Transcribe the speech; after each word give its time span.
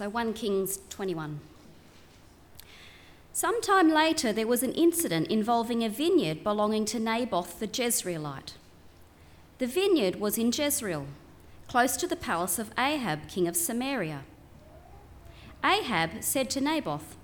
So 0.00 0.08
1 0.08 0.32
Kings 0.32 0.78
21. 0.88 1.40
Sometime 3.34 3.90
later, 3.90 4.32
there 4.32 4.46
was 4.46 4.62
an 4.62 4.72
incident 4.72 5.26
involving 5.26 5.84
a 5.84 5.90
vineyard 5.90 6.42
belonging 6.42 6.86
to 6.86 6.98
Naboth 6.98 7.60
the 7.60 7.68
Jezreelite. 7.68 8.54
The 9.58 9.66
vineyard 9.66 10.16
was 10.16 10.38
in 10.38 10.52
Jezreel, 10.52 11.04
close 11.68 11.98
to 11.98 12.06
the 12.06 12.16
palace 12.16 12.58
of 12.58 12.72
Ahab, 12.78 13.28
king 13.28 13.46
of 13.46 13.58
Samaria. 13.58 14.22
Ahab 15.62 16.24
said 16.24 16.48
to 16.48 16.62
Naboth, 16.62 17.18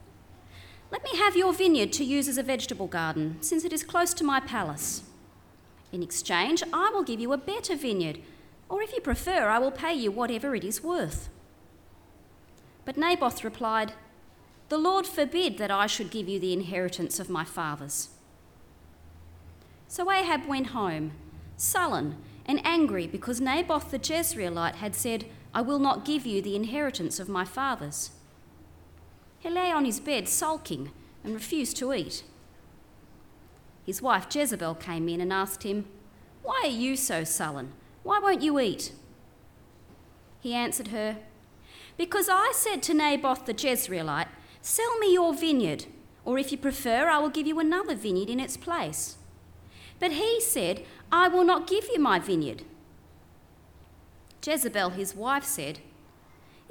Let 0.90 1.02
me 1.02 1.16
have 1.16 1.34
your 1.34 1.54
vineyard 1.54 1.94
to 1.94 2.04
use 2.04 2.28
as 2.28 2.36
a 2.36 2.42
vegetable 2.42 2.88
garden, 2.88 3.38
since 3.40 3.64
it 3.64 3.72
is 3.72 3.82
close 3.84 4.12
to 4.12 4.22
my 4.22 4.38
palace. 4.38 5.02
In 5.92 6.02
exchange, 6.02 6.62
I 6.74 6.90
will 6.92 7.04
give 7.04 7.20
you 7.20 7.32
a 7.32 7.38
better 7.38 7.74
vineyard, 7.74 8.18
or 8.68 8.82
if 8.82 8.92
you 8.92 9.00
prefer, 9.00 9.48
I 9.48 9.58
will 9.58 9.70
pay 9.70 9.94
you 9.94 10.10
whatever 10.10 10.54
it 10.54 10.62
is 10.62 10.82
worth. 10.82 11.30
But 12.86 12.96
Naboth 12.96 13.44
replied, 13.44 13.92
The 14.70 14.78
Lord 14.78 15.06
forbid 15.06 15.58
that 15.58 15.70
I 15.70 15.86
should 15.86 16.10
give 16.10 16.28
you 16.28 16.40
the 16.40 16.54
inheritance 16.54 17.20
of 17.20 17.28
my 17.28 17.44
fathers. 17.44 18.10
So 19.88 20.10
Ahab 20.10 20.46
went 20.46 20.68
home, 20.68 21.12
sullen 21.58 22.16
and 22.46 22.64
angry 22.64 23.06
because 23.06 23.40
Naboth 23.40 23.90
the 23.90 23.98
Jezreelite 23.98 24.76
had 24.76 24.94
said, 24.94 25.26
I 25.52 25.62
will 25.62 25.80
not 25.80 26.04
give 26.04 26.24
you 26.24 26.40
the 26.40 26.56
inheritance 26.56 27.18
of 27.18 27.28
my 27.28 27.44
fathers. 27.44 28.10
He 29.40 29.50
lay 29.50 29.70
on 29.70 29.84
his 29.84 30.00
bed 30.00 30.28
sulking 30.28 30.92
and 31.24 31.34
refused 31.34 31.76
to 31.78 31.92
eat. 31.92 32.22
His 33.84 34.00
wife 34.00 34.26
Jezebel 34.32 34.76
came 34.76 35.08
in 35.08 35.20
and 35.20 35.32
asked 35.32 35.64
him, 35.64 35.86
Why 36.42 36.62
are 36.64 36.70
you 36.70 36.96
so 36.96 37.24
sullen? 37.24 37.72
Why 38.04 38.20
won't 38.20 38.42
you 38.42 38.60
eat? 38.60 38.92
He 40.40 40.54
answered 40.54 40.88
her, 40.88 41.18
Because 41.96 42.28
I 42.28 42.52
said 42.54 42.82
to 42.84 42.94
Naboth 42.94 43.46
the 43.46 43.54
Jezreelite, 43.54 44.28
Sell 44.60 44.98
me 44.98 45.12
your 45.12 45.34
vineyard, 45.34 45.86
or 46.24 46.38
if 46.38 46.52
you 46.52 46.58
prefer, 46.58 47.08
I 47.08 47.18
will 47.18 47.30
give 47.30 47.46
you 47.46 47.60
another 47.60 47.94
vineyard 47.94 48.28
in 48.28 48.40
its 48.40 48.56
place. 48.56 49.16
But 49.98 50.12
he 50.12 50.40
said, 50.40 50.84
I 51.10 51.28
will 51.28 51.44
not 51.44 51.66
give 51.66 51.88
you 51.92 51.98
my 51.98 52.18
vineyard. 52.18 52.64
Jezebel, 54.44 54.90
his 54.90 55.14
wife, 55.14 55.44
said, 55.44 55.80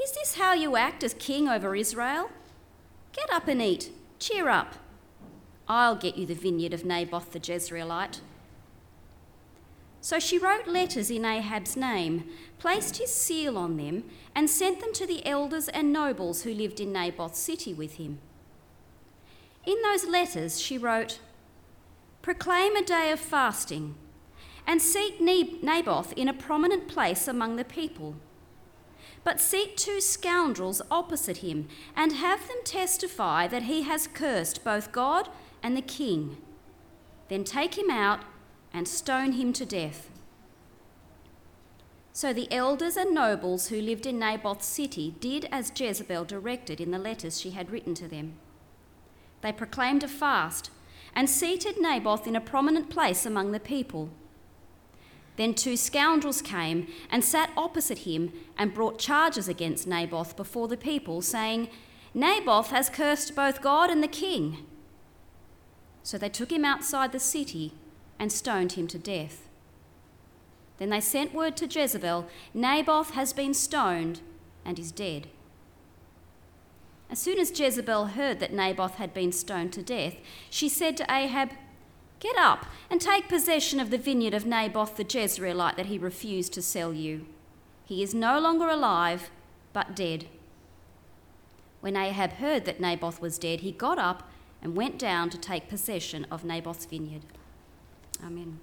Is 0.01 0.11
this 0.13 0.35
how 0.35 0.53
you 0.53 0.75
act 0.75 1.03
as 1.03 1.13
king 1.13 1.47
over 1.47 1.75
Israel? 1.75 2.29
Get 3.13 3.31
up 3.31 3.47
and 3.47 3.61
eat. 3.61 3.91
Cheer 4.19 4.49
up. 4.49 4.75
I'll 5.67 5.95
get 5.95 6.17
you 6.17 6.25
the 6.25 6.35
vineyard 6.35 6.73
of 6.73 6.85
Naboth 6.85 7.31
the 7.31 7.39
Jezreelite. 7.39 8.19
So 10.05 10.19
she 10.19 10.37
wrote 10.37 10.67
letters 10.67 11.09
in 11.09 11.25
Ahab's 11.25 11.75
name, 11.75 12.29
placed 12.59 12.97
his 12.97 13.11
seal 13.11 13.57
on 13.57 13.75
them, 13.75 14.03
and 14.35 14.47
sent 14.47 14.79
them 14.79 14.93
to 14.93 15.07
the 15.07 15.25
elders 15.25 15.67
and 15.67 15.91
nobles 15.91 16.43
who 16.43 16.53
lived 16.53 16.79
in 16.79 16.93
Naboth's 16.93 17.39
city 17.39 17.73
with 17.73 17.95
him. 17.95 18.19
In 19.65 19.81
those 19.81 20.05
letters, 20.05 20.61
she 20.61 20.77
wrote, 20.77 21.19
Proclaim 22.21 22.75
a 22.75 22.85
day 22.85 23.09
of 23.09 23.19
fasting, 23.19 23.95
and 24.67 24.79
seat 24.79 25.19
Naboth 25.19 26.13
in 26.13 26.29
a 26.29 26.33
prominent 26.33 26.87
place 26.87 27.27
among 27.27 27.55
the 27.55 27.65
people. 27.65 28.15
But 29.23 29.41
seat 29.41 29.75
two 29.75 29.99
scoundrels 30.01 30.83
opposite 30.91 31.37
him, 31.37 31.67
and 31.95 32.11
have 32.11 32.47
them 32.47 32.59
testify 32.63 33.47
that 33.47 33.63
he 33.63 33.81
has 33.81 34.05
cursed 34.05 34.63
both 34.63 34.91
God 34.91 35.29
and 35.63 35.75
the 35.75 35.81
king. 35.81 36.37
Then 37.27 37.43
take 37.43 37.75
him 37.75 37.89
out 37.89 38.19
and 38.75 38.89
stone 38.89 39.31
him 39.31 39.53
to 39.53 39.65
death. 39.65 40.11
So 42.11 42.33
the 42.33 42.51
elders 42.51 42.97
and 42.97 43.15
nobles 43.15 43.67
who 43.67 43.81
lived 43.81 44.05
in 44.05 44.19
Naboth's 44.19 44.67
city 44.67 45.15
did 45.21 45.47
as 45.49 45.71
Jezebel 45.73 46.25
directed 46.25 46.81
in 46.81 46.91
the 46.91 46.99
letters 46.99 47.39
she 47.39 47.51
had 47.51 47.71
written 47.71 47.93
to 47.95 48.07
them. 48.07 48.33
They 49.41 49.53
proclaimed 49.53 50.03
a 50.03 50.09
fast 50.09 50.71
and 51.15 51.29
seated 51.29 51.79
Naboth 51.79 52.27
in 52.27 52.35
a 52.35 52.41
prominent 52.41 52.89
place 52.89 53.25
among 53.25 53.53
the 53.53 53.59
people. 53.61 54.09
Then 55.37 55.53
two 55.53 55.77
scoundrels 55.77 56.41
came 56.41 56.87
and 57.09 57.23
sat 57.23 57.51
opposite 57.55 57.99
him 57.99 58.33
and 58.57 58.73
brought 58.73 58.99
charges 58.99 59.47
against 59.47 59.87
Naboth 59.87 60.35
before 60.35 60.67
the 60.67 60.77
people, 60.77 61.21
saying, 61.21 61.69
Naboth 62.13 62.71
has 62.71 62.89
cursed 62.89 63.35
both 63.35 63.61
God 63.61 63.89
and 63.89 64.03
the 64.03 64.09
king. 64.09 64.65
So 66.03 66.17
they 66.17 66.29
took 66.29 66.51
him 66.51 66.65
outside 66.65 67.11
the 67.11 67.19
city 67.19 67.73
and 68.19 68.31
stoned 68.31 68.73
him 68.73 68.87
to 68.87 68.97
death. 68.97 69.47
Then 70.77 70.89
they 70.89 71.01
sent 71.01 71.33
word 71.33 71.55
to 71.57 71.67
Jezebel 71.67 72.27
Naboth 72.53 73.11
has 73.11 73.33
been 73.33 73.53
stoned 73.53 74.21
and 74.65 74.77
is 74.77 74.91
dead. 74.91 75.27
As 77.09 77.19
soon 77.19 77.39
as 77.39 77.57
Jezebel 77.57 78.07
heard 78.07 78.39
that 78.39 78.51
Naboth 78.51 78.95
had 78.95 79.13
been 79.13 79.31
stoned 79.31 79.71
to 79.73 79.83
death, 79.83 80.15
she 80.49 80.67
said 80.67 80.97
to 80.97 81.05
Ahab, 81.09 81.51
Get 82.19 82.35
up 82.37 82.65
and 82.89 82.99
take 82.99 83.29
possession 83.29 83.79
of 83.79 83.91
the 83.91 83.97
vineyard 83.97 84.33
of 84.33 84.45
Naboth 84.45 84.95
the 84.95 85.05
Jezreelite 85.05 85.75
that 85.75 85.85
he 85.85 85.97
refused 85.97 86.53
to 86.53 86.61
sell 86.61 86.93
you. 86.93 87.27
He 87.85 88.01
is 88.01 88.15
no 88.15 88.39
longer 88.39 88.67
alive, 88.67 89.29
but 89.73 89.95
dead. 89.95 90.27
When 91.81 91.95
Ahab 91.95 92.33
heard 92.33 92.65
that 92.65 92.79
Naboth 92.79 93.21
was 93.21 93.37
dead, 93.37 93.59
he 93.59 93.71
got 93.71 93.99
up 93.99 94.27
and 94.61 94.75
went 94.75 94.97
down 94.97 95.29
to 95.29 95.37
take 95.37 95.69
possession 95.69 96.25
of 96.31 96.43
Naboth's 96.43 96.85
vineyard. 96.85 97.21
Amen. 98.23 98.59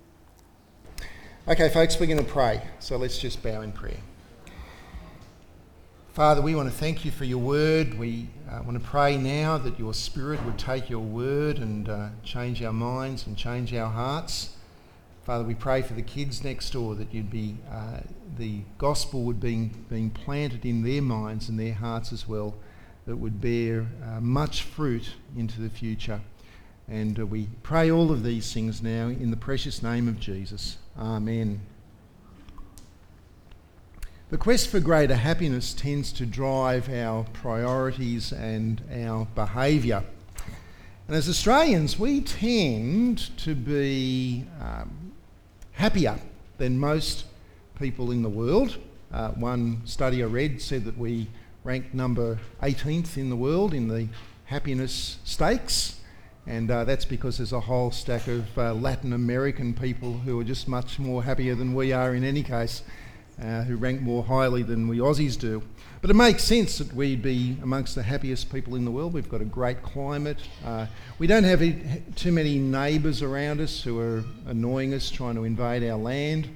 Okay, 1.49 1.69
folks, 1.69 1.99
we're 1.99 2.07
going 2.07 2.25
to 2.25 2.25
pray. 2.25 2.63
So 2.79 2.97
let's 2.97 3.19
just 3.19 3.43
bow 3.43 3.63
in 3.63 3.73
prayer. 3.73 3.99
Father, 6.13 6.43
we 6.43 6.55
want 6.55 6.71
to 6.71 6.75
thank 6.75 7.05
you 7.05 7.11
for 7.11 7.25
your 7.25 7.39
word. 7.39 7.99
We 7.99 8.29
uh, 8.51 8.63
want 8.63 8.81
to 8.81 8.87
pray 8.87 9.17
now 9.17 9.57
that 9.59 9.79
your 9.79 9.95
spirit 9.95 10.45
would 10.45 10.59
take 10.59 10.91
your 10.91 11.01
word 11.01 11.59
and 11.59 11.89
uh, 11.89 12.09
change 12.23 12.63
our 12.63 12.73
minds 12.73 13.27
and 13.27 13.37
change 13.37 13.73
our 13.75 13.91
hearts. 13.91 14.57
Father, 15.25 15.45
we 15.45 15.55
pray 15.55 15.83
for 15.83 15.95
the 15.95 16.03
kids 16.03 16.45
next 16.45 16.71
door 16.71 16.95
that 16.97 17.15
you'd 17.15 17.31
be, 17.31 17.57
uh, 17.71 18.01
the 18.37 18.61
gospel 18.77 19.23
would 19.23 19.41
be 19.41 19.71
being 19.89 20.11
planted 20.11 20.67
in 20.67 20.83
their 20.83 21.01
minds 21.01 21.49
and 21.49 21.59
their 21.59 21.75
hearts 21.75 22.13
as 22.13 22.29
well 22.29 22.55
that 23.07 23.17
would 23.17 23.41
bear 23.41 23.87
uh, 24.05 24.21
much 24.21 24.63
fruit 24.63 25.15
into 25.37 25.61
the 25.61 25.71
future. 25.71 26.21
And 26.89 27.19
uh, 27.19 27.27
we 27.27 27.49
pray 27.63 27.91
all 27.91 28.11
of 28.11 28.23
these 28.23 28.53
things 28.53 28.83
now 28.83 29.07
in 29.09 29.31
the 29.31 29.37
precious 29.37 29.83
name 29.83 30.09
of 30.09 30.19
Jesus. 30.19 30.79
Amen. 30.99 31.61
The 34.31 34.39
quest 34.39 34.69
for 34.69 34.81
greater 34.81 35.15
happiness 35.15 35.75
tends 35.75 36.11
to 36.15 36.25
drive 36.25 36.89
our 36.89 37.25
priorities 37.35 38.33
and 38.33 38.81
our 38.91 39.27
behaviour. 39.35 40.03
And 41.07 41.17
as 41.17 41.29
Australians, 41.29 41.99
we 41.99 42.23
tend 42.23 43.37
to 43.39 43.55
be 43.55 44.47
um, 44.61 45.13
happier 45.73 46.19
than 46.57 46.79
most 46.79 47.27
people 47.79 48.11
in 48.11 48.23
the 48.23 48.31
world. 48.31 48.79
Uh, 49.13 49.33
one 49.33 49.83
study 49.85 50.23
I 50.23 50.27
read 50.27 50.63
said 50.63 50.85
that 50.87 50.97
we 50.97 51.29
ranked 51.65 51.93
number 51.93 52.39
18th 52.63 53.19
in 53.19 53.29
the 53.29 53.37
world 53.37 53.75
in 53.75 53.89
the 53.89 54.09
happiness 54.47 55.19
stakes. 55.25 56.01
And 56.47 56.71
uh, 56.71 56.85
that's 56.85 57.05
because 57.05 57.39
there's 57.39 57.53
a 57.53 57.61
whole 57.61 57.91
stack 57.93 58.27
of 58.27 58.59
uh, 58.59 58.75
Latin 58.75 59.13
American 59.13 59.75
people 59.75 60.15
who 60.15 60.41
are 60.41 60.45
just 60.45 60.67
much 60.67 60.99
more 60.99 61.23
happier 61.23 61.55
than 61.55 61.73
we 61.75 61.93
are 61.93 62.15
in 62.15 62.25
any 62.25 62.43
case, 62.43 62.83
uh, 63.41 63.63
who 63.63 63.77
rank 63.77 64.01
more 64.01 64.25
highly 64.25 64.63
than 64.63 64.89
we 64.89 64.99
Aussies 64.99 65.39
do. 65.39 65.63
But 66.01 66.11
it 66.11 66.15
makes 66.15 66.43
sense 66.43 66.79
that 66.79 66.93
we'd 66.95 67.23
be 67.23 67.57
amongst 67.63 67.95
the 67.95 68.03
happiest 68.03 68.53
people 68.53 68.75
in 68.75 68.85
the 68.85 68.91
world. 68.91 69.13
We've 69.13 69.29
got 69.29 69.41
a 69.41 69.45
great 69.45 69.85
climate. 69.85 70.39
Uh, 70.65 70.87
we 71.21 71.29
don't 71.29 71.45
have 71.45 71.63
too 72.17 72.33
many 72.33 72.59
neighbours 72.59 73.23
around 73.23 73.61
us 73.61 73.81
who 73.81 74.01
are 74.01 74.25
annoying 74.47 74.95
us, 74.95 75.11
trying 75.11 75.37
to 75.37 75.45
invade 75.45 75.89
our 75.89 75.97
land. 75.97 76.49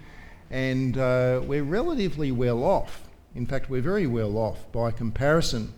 And 0.50 0.98
uh, 0.98 1.42
we're 1.44 1.62
relatively 1.62 2.32
well 2.32 2.64
off. 2.64 3.02
In 3.36 3.46
fact, 3.46 3.70
we're 3.70 3.82
very 3.82 4.08
well 4.08 4.36
off 4.36 4.70
by 4.72 4.90
comparison. 4.90 5.72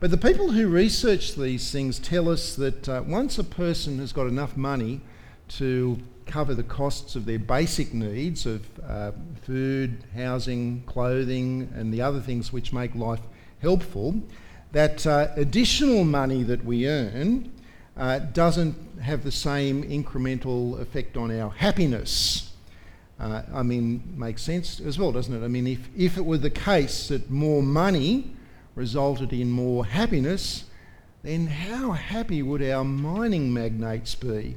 But 0.00 0.10
the 0.10 0.16
people 0.16 0.50
who 0.50 0.66
research 0.66 1.34
these 1.34 1.70
things 1.70 1.98
tell 1.98 2.30
us 2.30 2.56
that 2.56 2.88
uh, 2.88 3.02
once 3.06 3.38
a 3.38 3.44
person 3.44 3.98
has 3.98 4.14
got 4.14 4.26
enough 4.26 4.56
money 4.56 5.02
to 5.48 5.98
cover 6.24 6.54
the 6.54 6.62
costs 6.62 7.16
of 7.16 7.26
their 7.26 7.38
basic 7.38 7.92
needs 7.92 8.46
of 8.46 8.62
uh, 8.82 9.12
food, 9.42 10.02
housing, 10.16 10.82
clothing, 10.86 11.70
and 11.74 11.92
the 11.92 12.00
other 12.00 12.20
things 12.20 12.50
which 12.50 12.72
make 12.72 12.94
life 12.94 13.20
helpful, 13.60 14.22
that 14.72 15.06
uh, 15.06 15.28
additional 15.36 16.04
money 16.04 16.44
that 16.44 16.64
we 16.64 16.88
earn 16.88 17.52
uh, 17.98 18.20
doesn't 18.20 18.74
have 19.00 19.22
the 19.22 19.32
same 19.32 19.84
incremental 19.84 20.80
effect 20.80 21.18
on 21.18 21.30
our 21.30 21.50
happiness 21.50 22.50
uh, 23.20 23.42
I 23.52 23.62
mean, 23.62 24.02
makes 24.16 24.42
sense 24.42 24.80
as 24.80 24.98
well, 24.98 25.12
doesn't 25.12 25.34
it? 25.34 25.44
I 25.44 25.48
mean, 25.48 25.66
if, 25.66 25.90
if 25.94 26.16
it 26.16 26.24
were 26.24 26.38
the 26.38 26.48
case 26.48 27.08
that 27.08 27.30
more 27.30 27.62
money 27.62 28.34
resulted 28.74 29.32
in 29.32 29.50
more 29.50 29.84
happiness, 29.84 30.64
then 31.22 31.46
how 31.46 31.92
happy 31.92 32.42
would 32.42 32.62
our 32.62 32.84
mining 32.84 33.52
magnates 33.52 34.14
be? 34.14 34.56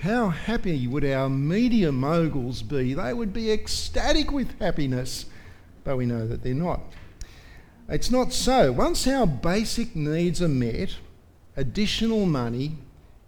How 0.00 0.28
happy 0.28 0.86
would 0.86 1.04
our 1.04 1.30
media 1.30 1.92
moguls 1.92 2.62
be? 2.62 2.94
They 2.94 3.14
would 3.14 3.32
be 3.32 3.52
ecstatic 3.52 4.32
with 4.32 4.58
happiness, 4.58 5.26
but 5.84 5.96
we 5.96 6.04
know 6.04 6.26
that 6.26 6.42
they're 6.42 6.52
not. 6.54 6.80
It's 7.88 8.10
not 8.10 8.32
so. 8.32 8.72
Once 8.72 9.06
our 9.06 9.26
basic 9.26 9.94
needs 9.94 10.42
are 10.42 10.48
met, 10.48 10.96
additional 11.56 12.26
money 12.26 12.78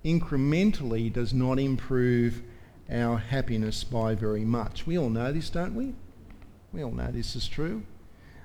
incrementally 0.05 1.13
does 1.13 1.33
not 1.33 1.59
improve 1.59 2.43
our 2.91 3.19
happiness 3.19 3.85
by 3.85 4.15
very 4.15 4.45
much. 4.45 4.87
We 4.87 4.99
all 4.99 5.11
know 5.11 5.33
this, 5.33 5.51
don't 5.51 5.75
we? 5.75 5.95
We 6.73 6.83
all 6.83 6.93
know 6.93 7.11
this 7.11 7.37
is 7.37 7.49
true. 7.49 7.83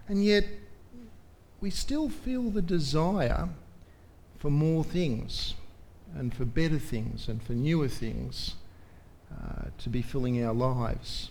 And 0.08 0.24
yet, 0.24 0.46
we 1.62 1.70
still 1.70 2.10
feel 2.10 2.50
the 2.50 2.62
desire 2.62 3.48
for 4.40 4.50
more 4.50 4.84
things 4.84 5.54
and 6.16 6.34
for 6.34 6.44
better 6.44 6.80
things 6.80 7.28
and 7.28 7.42
for 7.44 7.54
newer 7.54 7.88
things 7.88 8.56
uh, 9.32 9.66
to 9.78 9.88
be 9.88 10.02
filling 10.02 10.44
our 10.44 10.54
lives. 10.54 11.30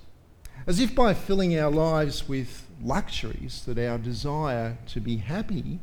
As 0.67 0.79
if 0.79 0.95
by 0.95 1.15
filling 1.15 1.59
our 1.59 1.71
lives 1.71 2.29
with 2.29 2.67
luxuries, 2.81 3.65
that 3.67 3.79
our 3.79 3.99
desire 3.99 4.79
to 4.87 5.01
be 5.01 5.17
happy 5.17 5.81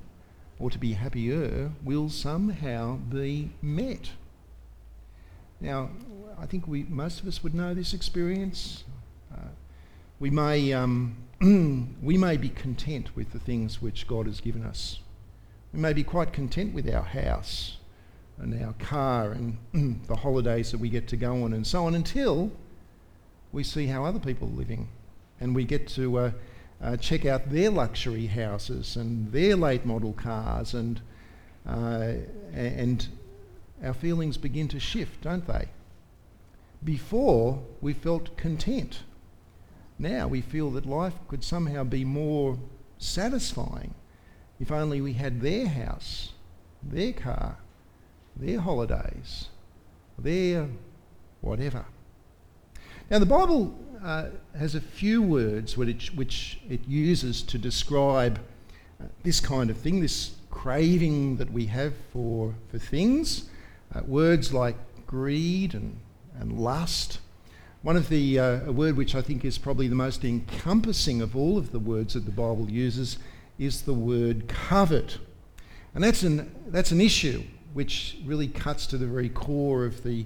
or 0.59 0.69
to 0.69 0.77
be 0.79 0.93
happier 0.93 1.71
will 1.83 2.09
somehow 2.09 2.95
be 2.95 3.51
met. 3.61 4.11
Now, 5.59 5.89
I 6.39 6.45
think 6.45 6.67
we, 6.67 6.83
most 6.83 7.19
of 7.19 7.27
us 7.27 7.43
would 7.43 7.53
know 7.53 7.73
this 7.73 7.93
experience. 7.93 8.83
Uh, 9.31 9.49
we, 10.19 10.29
may, 10.29 10.71
um, 10.73 11.17
we 11.41 12.17
may 12.17 12.35
be 12.35 12.49
content 12.49 13.15
with 13.15 13.31
the 13.31 13.39
things 13.39 13.81
which 13.81 14.07
God 14.07 14.25
has 14.25 14.41
given 14.41 14.63
us. 14.63 14.99
We 15.71 15.79
may 15.79 15.93
be 15.93 16.03
quite 16.03 16.33
content 16.33 16.73
with 16.73 16.91
our 16.91 17.03
house 17.03 17.77
and 18.39 18.63
our 18.63 18.73
car 18.73 19.31
and 19.31 19.57
the 20.07 20.15
holidays 20.15 20.71
that 20.71 20.79
we 20.79 20.89
get 20.89 21.07
to 21.09 21.17
go 21.17 21.43
on 21.43 21.53
and 21.53 21.65
so 21.65 21.85
on 21.85 21.93
until 21.93 22.51
we 23.51 23.63
see 23.63 23.85
how 23.85 24.03
other 24.03 24.19
people 24.19 24.47
are 24.47 24.57
living 24.57 24.87
and 25.39 25.55
we 25.55 25.63
get 25.63 25.87
to 25.89 26.17
uh, 26.17 26.31
uh, 26.81 26.97
check 26.97 27.25
out 27.25 27.49
their 27.51 27.69
luxury 27.69 28.27
houses 28.27 28.95
and 28.95 29.31
their 29.31 29.55
late 29.55 29.85
model 29.85 30.13
cars 30.13 30.73
and, 30.73 31.01
uh, 31.67 32.13
and 32.53 33.07
our 33.83 33.93
feelings 33.93 34.37
begin 34.37 34.67
to 34.67 34.79
shift, 34.79 35.21
don't 35.21 35.45
they? 35.45 35.67
Before, 36.83 37.63
we 37.81 37.93
felt 37.93 38.35
content. 38.37 39.01
Now 39.99 40.27
we 40.27 40.41
feel 40.41 40.71
that 40.71 40.85
life 40.85 41.15
could 41.27 41.43
somehow 41.43 41.83
be 41.83 42.05
more 42.05 42.57
satisfying 42.97 43.93
if 44.59 44.71
only 44.71 45.01
we 45.01 45.13
had 45.13 45.41
their 45.41 45.67
house, 45.67 46.33
their 46.81 47.13
car, 47.13 47.57
their 48.35 48.59
holidays, 48.59 49.47
their 50.17 50.67
whatever. 51.41 51.85
Now, 53.09 53.19
the 53.19 53.25
Bible 53.25 53.73
uh, 54.03 54.29
has 54.57 54.75
a 54.75 54.81
few 54.81 55.21
words 55.21 55.77
which, 55.77 56.11
which 56.13 56.59
it 56.69 56.81
uses 56.87 57.41
to 57.43 57.57
describe 57.57 58.39
uh, 58.99 59.05
this 59.23 59.39
kind 59.39 59.69
of 59.69 59.77
thing, 59.77 60.01
this 60.01 60.35
craving 60.49 61.37
that 61.37 61.51
we 61.51 61.67
have 61.67 61.93
for, 62.11 62.55
for 62.69 62.79
things. 62.79 63.49
Uh, 63.95 64.01
words 64.05 64.53
like 64.53 64.75
greed 65.05 65.73
and, 65.73 65.97
and 66.39 66.59
lust. 66.59 67.19
One 67.87 67.95
of 67.95 68.09
the, 68.09 68.37
uh, 68.37 68.59
a 68.65 68.71
word 68.73 68.97
which 68.97 69.15
I 69.15 69.21
think 69.21 69.45
is 69.45 69.57
probably 69.57 69.87
the 69.87 69.95
most 69.95 70.25
encompassing 70.25 71.21
of 71.21 71.37
all 71.37 71.57
of 71.57 71.71
the 71.71 71.79
words 71.79 72.15
that 72.15 72.25
the 72.25 72.31
Bible 72.31 72.69
uses 72.69 73.17
is 73.57 73.83
the 73.83 73.93
word 73.93 74.49
covet. 74.49 75.19
And 75.95 76.03
that's 76.03 76.21
an, 76.21 76.53
that's 76.67 76.91
an 76.91 76.99
issue 76.99 77.43
which 77.73 78.17
really 78.25 78.49
cuts 78.49 78.87
to 78.87 78.97
the 78.97 79.07
very 79.07 79.29
core 79.29 79.85
of 79.85 80.03
the, 80.03 80.25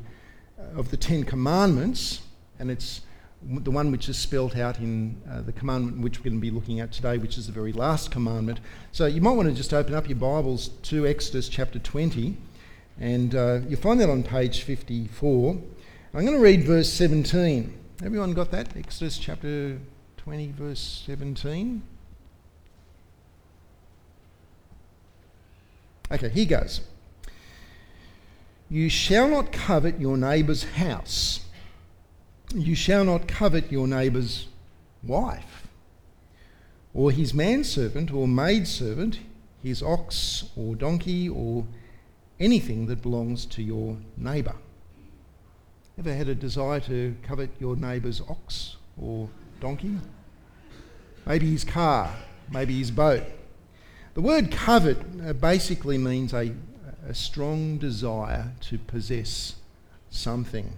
of 0.75 0.89
the 0.89 0.97
Ten 0.97 1.23
Commandments, 1.23 2.23
and 2.57 2.71
it's 2.71 3.01
the 3.47 3.69
one 3.69 3.91
which 3.91 4.09
is 4.09 4.17
spelt 4.17 4.57
out 4.57 4.79
in 4.79 5.21
uh, 5.29 5.43
the 5.43 5.51
commandment 5.51 5.99
which 5.99 6.17
we're 6.17 6.31
going 6.31 6.37
to 6.37 6.41
be 6.41 6.49
looking 6.49 6.79
at 6.79 6.91
today, 6.91 7.19
which 7.19 7.37
is 7.37 7.45
the 7.45 7.53
very 7.53 7.73
last 7.73 8.09
commandment. 8.09 8.59
So 8.91 9.05
you 9.05 9.21
might 9.21 9.33
want 9.33 9.49
to 9.49 9.53
just 9.53 9.71
open 9.71 9.93
up 9.93 10.09
your 10.09 10.17
Bibles 10.17 10.69
to 10.81 11.05
Exodus 11.05 11.47
chapter 11.47 11.77
20, 11.77 12.37
and 12.99 13.35
uh, 13.35 13.59
you'll 13.69 13.79
find 13.79 13.99
that 13.99 14.09
on 14.09 14.23
page 14.23 14.63
54. 14.63 15.61
I'm 16.13 16.25
going 16.25 16.37
to 16.37 16.43
read 16.43 16.65
verse 16.65 16.91
17. 16.91 17.73
Everyone 18.03 18.33
got 18.33 18.51
that? 18.51 18.75
Exodus 18.75 19.17
chapter 19.17 19.79
20, 20.17 20.51
verse 20.51 21.03
17. 21.05 21.81
Okay, 26.11 26.27
here 26.27 26.45
goes. 26.45 26.81
You 28.69 28.89
shall 28.89 29.29
not 29.29 29.53
covet 29.53 30.01
your 30.01 30.17
neighbour's 30.17 30.63
house. 30.63 31.45
You 32.53 32.75
shall 32.75 33.05
not 33.05 33.29
covet 33.29 33.71
your 33.71 33.87
neighbour's 33.87 34.47
wife, 35.03 35.65
or 36.93 37.11
his 37.11 37.33
manservant 37.33 38.11
or 38.11 38.27
maidservant, 38.27 39.19
his 39.63 39.81
ox 39.81 40.49
or 40.57 40.75
donkey, 40.75 41.29
or 41.29 41.65
anything 42.37 42.87
that 42.87 43.01
belongs 43.01 43.45
to 43.45 43.63
your 43.63 43.95
neighbour. 44.17 44.55
Ever 46.01 46.15
had 46.15 46.29
a 46.29 46.33
desire 46.33 46.79
to 46.79 47.15
covet 47.21 47.51
your 47.59 47.75
neighbour's 47.75 48.23
ox 48.27 48.77
or 48.99 49.29
donkey? 49.59 49.99
Maybe 51.27 51.51
his 51.51 51.63
car, 51.63 52.11
maybe 52.51 52.79
his 52.79 52.89
boat. 52.89 53.21
The 54.15 54.21
word 54.21 54.49
covet 54.49 54.97
uh, 55.23 55.33
basically 55.33 55.99
means 55.99 56.33
a, 56.33 56.55
a 57.07 57.13
strong 57.13 57.77
desire 57.77 58.51
to 58.61 58.79
possess 58.79 59.57
something. 60.09 60.73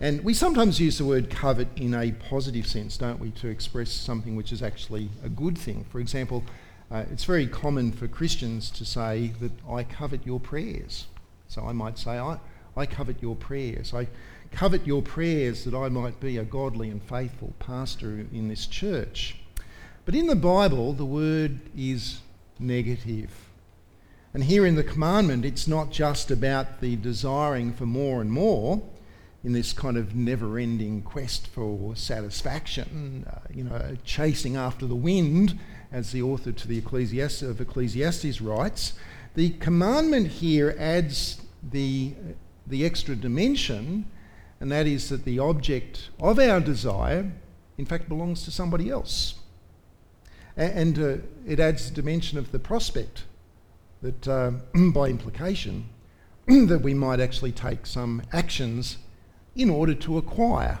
And 0.00 0.24
we 0.24 0.34
sometimes 0.34 0.80
use 0.80 0.98
the 0.98 1.04
word 1.04 1.30
covet 1.30 1.68
in 1.76 1.94
a 1.94 2.10
positive 2.10 2.66
sense, 2.66 2.96
don't 2.98 3.20
we, 3.20 3.30
to 3.30 3.46
express 3.46 3.92
something 3.92 4.34
which 4.34 4.50
is 4.50 4.64
actually 4.64 5.10
a 5.22 5.28
good 5.28 5.56
thing. 5.56 5.86
For 5.90 6.00
example, 6.00 6.42
uh, 6.90 7.04
it's 7.12 7.22
very 7.22 7.46
common 7.46 7.92
for 7.92 8.08
Christians 8.08 8.72
to 8.72 8.84
say 8.84 9.30
that 9.40 9.52
I 9.70 9.84
covet 9.84 10.26
your 10.26 10.40
prayers. 10.40 11.06
So 11.46 11.64
I 11.64 11.72
might 11.72 11.98
say, 11.98 12.18
I, 12.18 12.40
I 12.76 12.86
covet 12.86 13.22
your 13.22 13.36
prayers. 13.36 13.94
I 13.94 14.08
covet 14.52 14.86
your 14.86 15.02
prayers 15.02 15.64
that 15.64 15.74
I 15.74 15.88
might 15.88 16.20
be 16.20 16.38
a 16.38 16.44
godly 16.44 16.90
and 16.90 17.02
faithful 17.02 17.54
pastor 17.58 18.26
in 18.32 18.48
this 18.48 18.66
church. 18.66 19.36
But 20.04 20.14
in 20.14 20.26
the 20.26 20.36
Bible, 20.36 20.92
the 20.92 21.04
word 21.04 21.60
is 21.76 22.20
negative. 22.58 23.30
And 24.32 24.44
here 24.44 24.66
in 24.66 24.74
the 24.74 24.84
commandment, 24.84 25.44
it's 25.44 25.68
not 25.68 25.90
just 25.90 26.30
about 26.30 26.80
the 26.80 26.96
desiring 26.96 27.72
for 27.72 27.86
more 27.86 28.20
and 28.20 28.30
more 28.30 28.82
in 29.44 29.52
this 29.52 29.72
kind 29.72 29.96
of 29.96 30.14
never 30.14 30.58
ending 30.58 31.02
quest 31.02 31.46
for 31.46 31.94
satisfaction, 31.94 33.26
uh, 33.30 33.38
you 33.52 33.62
know, 33.62 33.96
chasing 34.04 34.56
after 34.56 34.86
the 34.86 34.94
wind, 34.96 35.58
as 35.92 36.12
the 36.12 36.22
author 36.22 36.50
to 36.50 36.66
the 36.66 36.78
Ecclesiastes, 36.78 37.42
of 37.42 37.60
Ecclesiastes 37.60 38.40
writes. 38.40 38.94
The 39.34 39.50
commandment 39.50 40.28
here 40.28 40.74
adds 40.78 41.42
the, 41.62 42.14
the 42.66 42.84
extra 42.84 43.14
dimension, 43.14 44.06
and 44.60 44.70
that 44.72 44.86
is 44.86 45.08
that 45.08 45.24
the 45.24 45.38
object 45.38 46.10
of 46.20 46.38
our 46.38 46.60
desire, 46.60 47.30
in 47.78 47.84
fact, 47.84 48.08
belongs 48.08 48.44
to 48.44 48.50
somebody 48.50 48.88
else. 48.90 49.34
And 50.56 50.98
uh, 50.98 51.16
it 51.46 51.58
adds 51.58 51.88
the 51.88 51.94
dimension 51.94 52.38
of 52.38 52.52
the 52.52 52.58
prospect 52.58 53.24
that, 54.02 54.28
uh, 54.28 54.52
by 54.92 55.08
implication, 55.08 55.88
that 56.46 56.80
we 56.82 56.94
might 56.94 57.20
actually 57.20 57.52
take 57.52 57.86
some 57.86 58.22
actions 58.32 58.98
in 59.56 59.70
order 59.70 59.94
to 59.94 60.18
acquire 60.18 60.80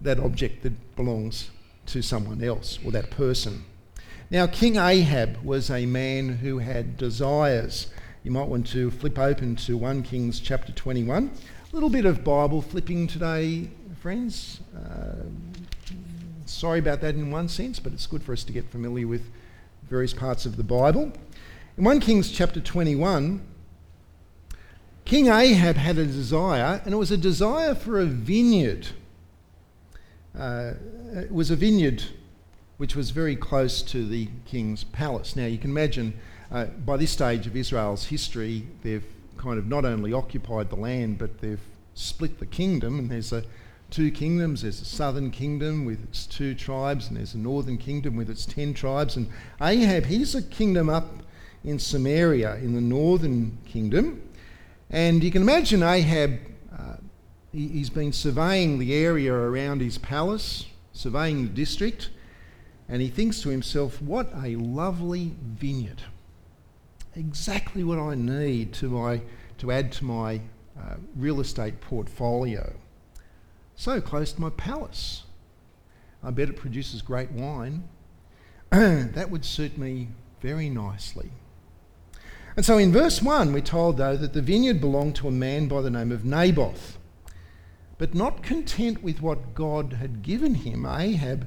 that 0.00 0.18
object 0.18 0.62
that 0.62 0.96
belongs 0.96 1.50
to 1.86 2.02
someone 2.02 2.42
else 2.42 2.78
or 2.84 2.90
that 2.92 3.10
person. 3.10 3.64
Now, 4.30 4.46
King 4.46 4.76
Ahab 4.76 5.44
was 5.44 5.70
a 5.70 5.86
man 5.86 6.28
who 6.38 6.58
had 6.58 6.96
desires. 6.96 7.88
You 8.24 8.30
might 8.30 8.46
want 8.46 8.68
to 8.68 8.90
flip 8.92 9.18
open 9.18 9.56
to 9.56 9.76
1 9.76 10.04
Kings 10.04 10.38
chapter 10.38 10.72
21. 10.72 11.28
A 11.28 11.74
little 11.74 11.90
bit 11.90 12.04
of 12.04 12.22
Bible 12.22 12.62
flipping 12.62 13.08
today, 13.08 13.68
friends. 14.00 14.60
Uh, 14.76 15.24
Sorry 16.46 16.78
about 16.78 17.00
that 17.00 17.16
in 17.16 17.32
one 17.32 17.48
sense, 17.48 17.80
but 17.80 17.92
it's 17.92 18.06
good 18.06 18.22
for 18.22 18.32
us 18.32 18.44
to 18.44 18.52
get 18.52 18.70
familiar 18.70 19.08
with 19.08 19.22
various 19.88 20.12
parts 20.12 20.46
of 20.46 20.56
the 20.56 20.62
Bible. 20.62 21.12
In 21.76 21.82
1 21.82 21.98
Kings 21.98 22.30
chapter 22.30 22.60
21, 22.60 23.44
King 25.04 25.26
Ahab 25.26 25.74
had 25.74 25.98
a 25.98 26.06
desire, 26.06 26.80
and 26.84 26.94
it 26.94 26.98
was 26.98 27.10
a 27.10 27.16
desire 27.16 27.74
for 27.74 27.98
a 27.98 28.04
vineyard. 28.04 28.88
Uh, 30.38 30.74
it 31.14 31.32
was 31.32 31.50
a 31.50 31.56
vineyard 31.56 32.04
which 32.76 32.94
was 32.94 33.10
very 33.10 33.34
close 33.34 33.82
to 33.82 34.06
the 34.06 34.28
king's 34.44 34.84
palace. 34.84 35.34
Now, 35.34 35.46
you 35.46 35.58
can 35.58 35.70
imagine 35.70 36.14
uh, 36.52 36.66
by 36.66 36.96
this 36.98 37.10
stage 37.10 37.46
of 37.46 37.56
Israel's 37.56 38.04
history, 38.04 38.66
they've 38.82 39.04
kind 39.38 39.58
of 39.58 39.66
not 39.66 39.84
only 39.84 40.12
occupied 40.12 40.68
the 40.68 40.76
land, 40.76 41.18
but 41.18 41.40
they've 41.40 41.60
split 41.94 42.38
the 42.38 42.46
kingdom, 42.46 42.98
and 42.98 43.10
there's 43.10 43.32
a 43.32 43.42
two 43.90 44.10
kingdoms. 44.10 44.62
There's 44.62 44.80
a 44.80 44.84
southern 44.84 45.30
kingdom 45.30 45.84
with 45.84 46.02
its 46.04 46.26
two 46.26 46.54
tribes, 46.54 47.08
and 47.08 47.16
there's 47.16 47.34
a 47.34 47.38
northern 47.38 47.78
kingdom 47.78 48.16
with 48.16 48.28
its 48.28 48.44
ten 48.44 48.74
tribes. 48.74 49.16
And 49.16 49.28
Ahab, 49.60 50.06
he's 50.06 50.34
a 50.34 50.42
kingdom 50.42 50.88
up 50.88 51.22
in 51.64 51.78
Samaria 51.78 52.56
in 52.56 52.74
the 52.74 52.80
northern 52.80 53.58
kingdom. 53.64 54.22
And 54.90 55.24
you 55.24 55.30
can 55.30 55.42
imagine 55.42 55.82
Ahab, 55.82 56.38
uh, 56.76 56.96
he, 57.50 57.68
he's 57.68 57.90
been 57.90 58.12
surveying 58.12 58.78
the 58.78 58.94
area 58.94 59.32
around 59.32 59.80
his 59.80 59.96
palace, 59.96 60.66
surveying 60.92 61.44
the 61.44 61.48
district. 61.50 62.10
and 62.88 63.00
he 63.00 63.08
thinks 63.08 63.40
to 63.42 63.48
himself, 63.48 64.02
What 64.02 64.30
a 64.42 64.56
lovely 64.56 65.34
vineyard. 65.40 66.02
Exactly 67.14 67.84
what 67.84 67.98
I 67.98 68.14
need 68.14 68.72
to, 68.74 68.88
my, 68.88 69.20
to 69.58 69.70
add 69.70 69.92
to 69.92 70.04
my 70.04 70.40
uh, 70.78 70.96
real 71.16 71.40
estate 71.40 71.80
portfolio. 71.80 72.72
So 73.76 74.00
close 74.00 74.32
to 74.32 74.40
my 74.40 74.50
palace. 74.50 75.24
I 76.22 76.30
bet 76.30 76.48
it 76.48 76.56
produces 76.56 77.02
great 77.02 77.30
wine. 77.32 77.88
that 78.70 79.30
would 79.30 79.44
suit 79.44 79.76
me 79.76 80.08
very 80.40 80.70
nicely. 80.70 81.30
And 82.56 82.64
so 82.64 82.78
in 82.78 82.92
verse 82.92 83.22
1, 83.22 83.52
we're 83.52 83.60
told, 83.60 83.96
though, 83.96 84.16
that 84.16 84.32
the 84.32 84.42
vineyard 84.42 84.80
belonged 84.80 85.16
to 85.16 85.28
a 85.28 85.32
man 85.32 85.68
by 85.68 85.80
the 85.80 85.90
name 85.90 86.12
of 86.12 86.24
Naboth. 86.24 86.98
But 87.98 88.14
not 88.14 88.42
content 88.42 89.02
with 89.02 89.22
what 89.22 89.54
God 89.54 89.94
had 89.94 90.22
given 90.22 90.54
him, 90.56 90.84
Ahab 90.86 91.46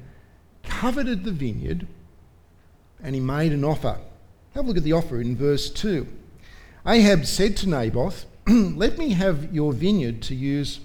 coveted 0.63 1.23
the 1.23 1.31
vineyard 1.31 1.87
and 3.03 3.13
he 3.13 3.21
made 3.21 3.51
an 3.51 3.63
offer. 3.63 3.99
Have 4.55 4.63
a 4.63 4.67
look 4.67 4.77
at 4.77 4.83
the 4.83 4.93
offer 4.93 5.19
in 5.19 5.35
verse 5.35 5.69
2. 5.69 6.07
Ahab 6.87 7.25
said 7.25 7.57
to 7.57 7.69
Naboth, 7.69 8.25
Let 8.47 8.97
me 8.97 9.09
have 9.09 9.53
your 9.53 9.73
vineyard 9.73 10.21
to 10.23 10.35
use 10.35 10.79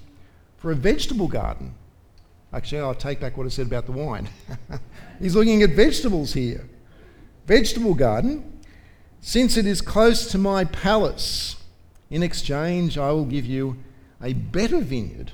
for 0.56 0.72
a 0.72 0.74
vegetable 0.74 1.28
garden. 1.28 1.74
Actually, 2.52 2.80
I'll 2.80 2.94
take 2.96 3.20
back 3.20 3.36
what 3.36 3.46
I 3.46 3.48
said 3.48 3.68
about 3.68 3.86
the 3.86 3.92
wine. 3.92 4.28
He's 5.20 5.36
looking 5.36 5.62
at 5.62 5.70
vegetables 5.70 6.32
here. 6.32 6.68
Vegetable 7.46 7.94
garden, 7.94 8.60
since 9.20 9.56
it 9.56 9.66
is 9.66 9.80
close 9.80 10.28
to 10.32 10.36
my 10.36 10.64
palace. 10.64 11.56
In 12.10 12.24
exchange, 12.24 12.98
I 12.98 13.12
will 13.12 13.24
give 13.24 13.46
you 13.46 13.76
a 14.20 14.32
better 14.32 14.80
vineyard 14.80 15.30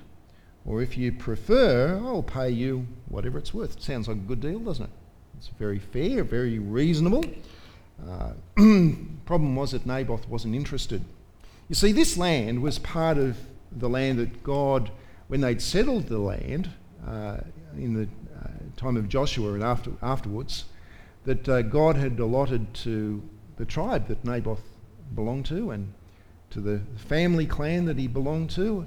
or 0.67 0.83
if 0.83 0.99
you 0.99 1.13
prefer, 1.13 1.99
I'll 2.05 2.23
pay 2.25 2.51
you 2.51 2.87
whatever 3.09 3.39
it's 3.39 3.55
worth. 3.55 3.81
Sounds 3.81 4.09
like 4.09 4.17
a 4.17 4.21
good 4.21 4.41
deal, 4.41 4.59
doesn't 4.59 4.85
it? 4.85 4.91
It's 5.39 5.49
very 5.59 5.79
fair, 5.79 6.25
very 6.25 6.59
reasonable. 6.59 7.25
Uh, 8.05 8.33
problem 9.25 9.57
was 9.57 9.73
that 9.73 9.87
Naboth 9.87 10.29
wasn't 10.29 10.55
interested. 10.55 11.05
You 11.69 11.75
see, 11.75 11.93
this 11.93 12.17
land 12.17 12.63
was 12.63 12.79
part 12.79 13.19
of 13.19 13.37
the 13.73 13.89
land 13.89 14.19
that 14.19 14.43
God, 14.43 14.91
when 15.29 15.41
they'd 15.41 15.61
settled 15.61 16.07
the 16.07 16.19
land 16.19 16.71
uh, 17.07 17.39
in 17.77 17.95
the 17.95 18.09
uh, 18.37 18.49
time 18.77 18.97
of 18.97 19.09
Joshua 19.09 19.53
and 19.55 19.63
after, 19.63 19.93
afterwards, 20.03 20.65
that 21.25 21.49
uh, 21.49 21.63
God 21.63 21.97
had 21.97 22.19
allotted 22.19 22.73
to 22.75 23.23
the 23.57 23.65
tribe 23.65 24.09
that 24.09 24.25
Naboth 24.25 24.63
belonged 25.15 25.47
to 25.47 25.71
and 25.71 25.93
to 26.51 26.61
the 26.61 26.81
family 26.97 27.47
clan 27.47 27.85
that 27.87 27.99
he 27.99 28.07
belonged 28.07 28.51
to. 28.51 28.87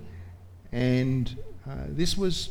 And 0.71 1.37
uh, 1.69 1.85
this 1.89 2.17
was 2.17 2.49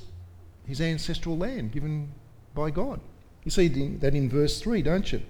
his 0.66 0.80
ancestral 0.80 1.38
land 1.38 1.72
given 1.72 2.12
by 2.54 2.70
God. 2.70 3.00
You 3.44 3.50
see 3.50 3.68
that 3.68 4.14
in 4.14 4.28
verse 4.28 4.60
3, 4.60 4.82
don't 4.82 5.10
you? 5.10 5.22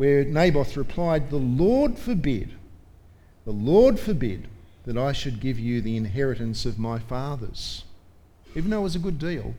Where 0.00 0.24
Naboth 0.24 0.78
replied, 0.78 1.28
The 1.28 1.36
Lord 1.36 1.98
forbid, 1.98 2.54
the 3.44 3.52
Lord 3.52 4.00
forbid 4.00 4.48
that 4.86 4.96
I 4.96 5.12
should 5.12 5.40
give 5.40 5.58
you 5.58 5.82
the 5.82 5.98
inheritance 5.98 6.64
of 6.64 6.78
my 6.78 6.98
fathers. 6.98 7.84
Even 8.56 8.70
though 8.70 8.78
it 8.78 8.84
was 8.84 8.96
a 8.96 8.98
good 8.98 9.18
deal, 9.18 9.54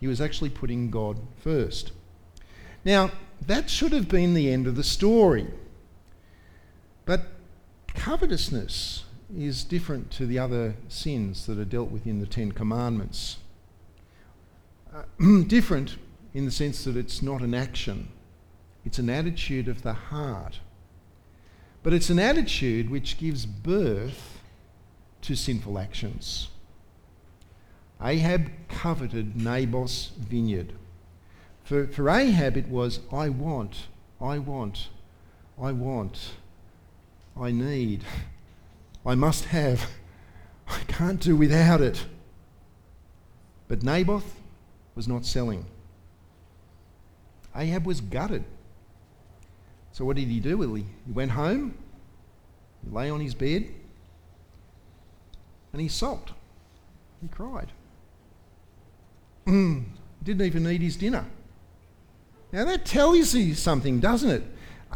he 0.00 0.06
was 0.06 0.18
actually 0.18 0.48
putting 0.48 0.90
God 0.90 1.18
first. 1.42 1.92
Now, 2.86 3.10
that 3.46 3.68
should 3.68 3.92
have 3.92 4.08
been 4.08 4.32
the 4.32 4.50
end 4.50 4.66
of 4.66 4.76
the 4.76 4.82
story. 4.82 5.48
But 7.04 7.26
covetousness 7.88 9.04
is 9.36 9.62
different 9.62 10.10
to 10.12 10.24
the 10.24 10.38
other 10.38 10.74
sins 10.88 11.44
that 11.44 11.58
are 11.58 11.66
dealt 11.66 11.90
with 11.90 12.06
in 12.06 12.18
the 12.18 12.26
Ten 12.26 12.52
Commandments. 12.52 13.36
Uh, 14.90 15.02
different 15.46 15.98
in 16.32 16.46
the 16.46 16.50
sense 16.50 16.82
that 16.84 16.96
it's 16.96 17.20
not 17.20 17.42
an 17.42 17.52
action, 17.52 18.08
it's 18.84 18.98
an 18.98 19.10
attitude 19.10 19.68
of 19.68 19.82
the 19.82 19.92
heart. 19.92 20.60
But 21.82 21.92
it's 21.92 22.10
an 22.10 22.18
attitude 22.18 22.90
which 22.90 23.18
gives 23.18 23.46
birth 23.46 24.40
to 25.22 25.34
sinful 25.34 25.78
actions. 25.78 26.48
Ahab 28.02 28.50
coveted 28.68 29.36
Naboth's 29.36 30.10
vineyard. 30.18 30.72
For, 31.64 31.86
for 31.86 32.08
Ahab, 32.10 32.56
it 32.56 32.68
was, 32.68 33.00
I 33.12 33.28
want, 33.28 33.86
I 34.20 34.38
want, 34.38 34.88
I 35.60 35.72
want, 35.72 36.32
I 37.40 37.52
need. 37.52 38.04
I 39.06 39.14
must 39.14 39.46
have. 39.46 39.88
I 40.68 40.80
can't 40.88 41.20
do 41.20 41.36
without 41.36 41.80
it. 41.80 42.06
But 43.68 43.82
Naboth 43.82 44.40
was 44.94 45.08
not 45.08 45.24
selling. 45.24 45.64
Ahab 47.54 47.86
was 47.86 48.00
gutted. 48.00 48.44
So 49.92 50.04
what 50.04 50.16
did 50.16 50.28
he 50.28 50.40
do? 50.40 50.58
Well, 50.58 50.74
he, 50.74 50.86
he 51.06 51.12
went 51.12 51.32
home, 51.32 51.74
he 52.82 52.94
lay 52.94 53.10
on 53.10 53.20
his 53.20 53.34
bed, 53.34 53.68
and 55.72 55.80
he 55.80 55.88
sulked. 55.88 56.32
He 57.20 57.28
cried. 57.28 57.72
Mm, 59.46 59.84
didn't 60.22 60.46
even 60.46 60.66
eat 60.68 60.80
his 60.80 60.96
dinner. 60.96 61.26
Now 62.52 62.64
that 62.64 62.84
tells 62.84 63.34
you 63.34 63.54
something, 63.54 64.00
doesn't 64.00 64.30
it? 64.30 64.42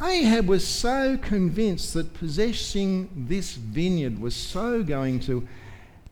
Ahab 0.01 0.47
was 0.47 0.67
so 0.67 1.17
convinced 1.17 1.95
that 1.95 2.13
possessing 2.13 3.27
this 3.29 3.55
vineyard 3.55 4.21
was 4.21 4.37
so 4.37 4.83
going 4.83 5.21
to 5.21 5.49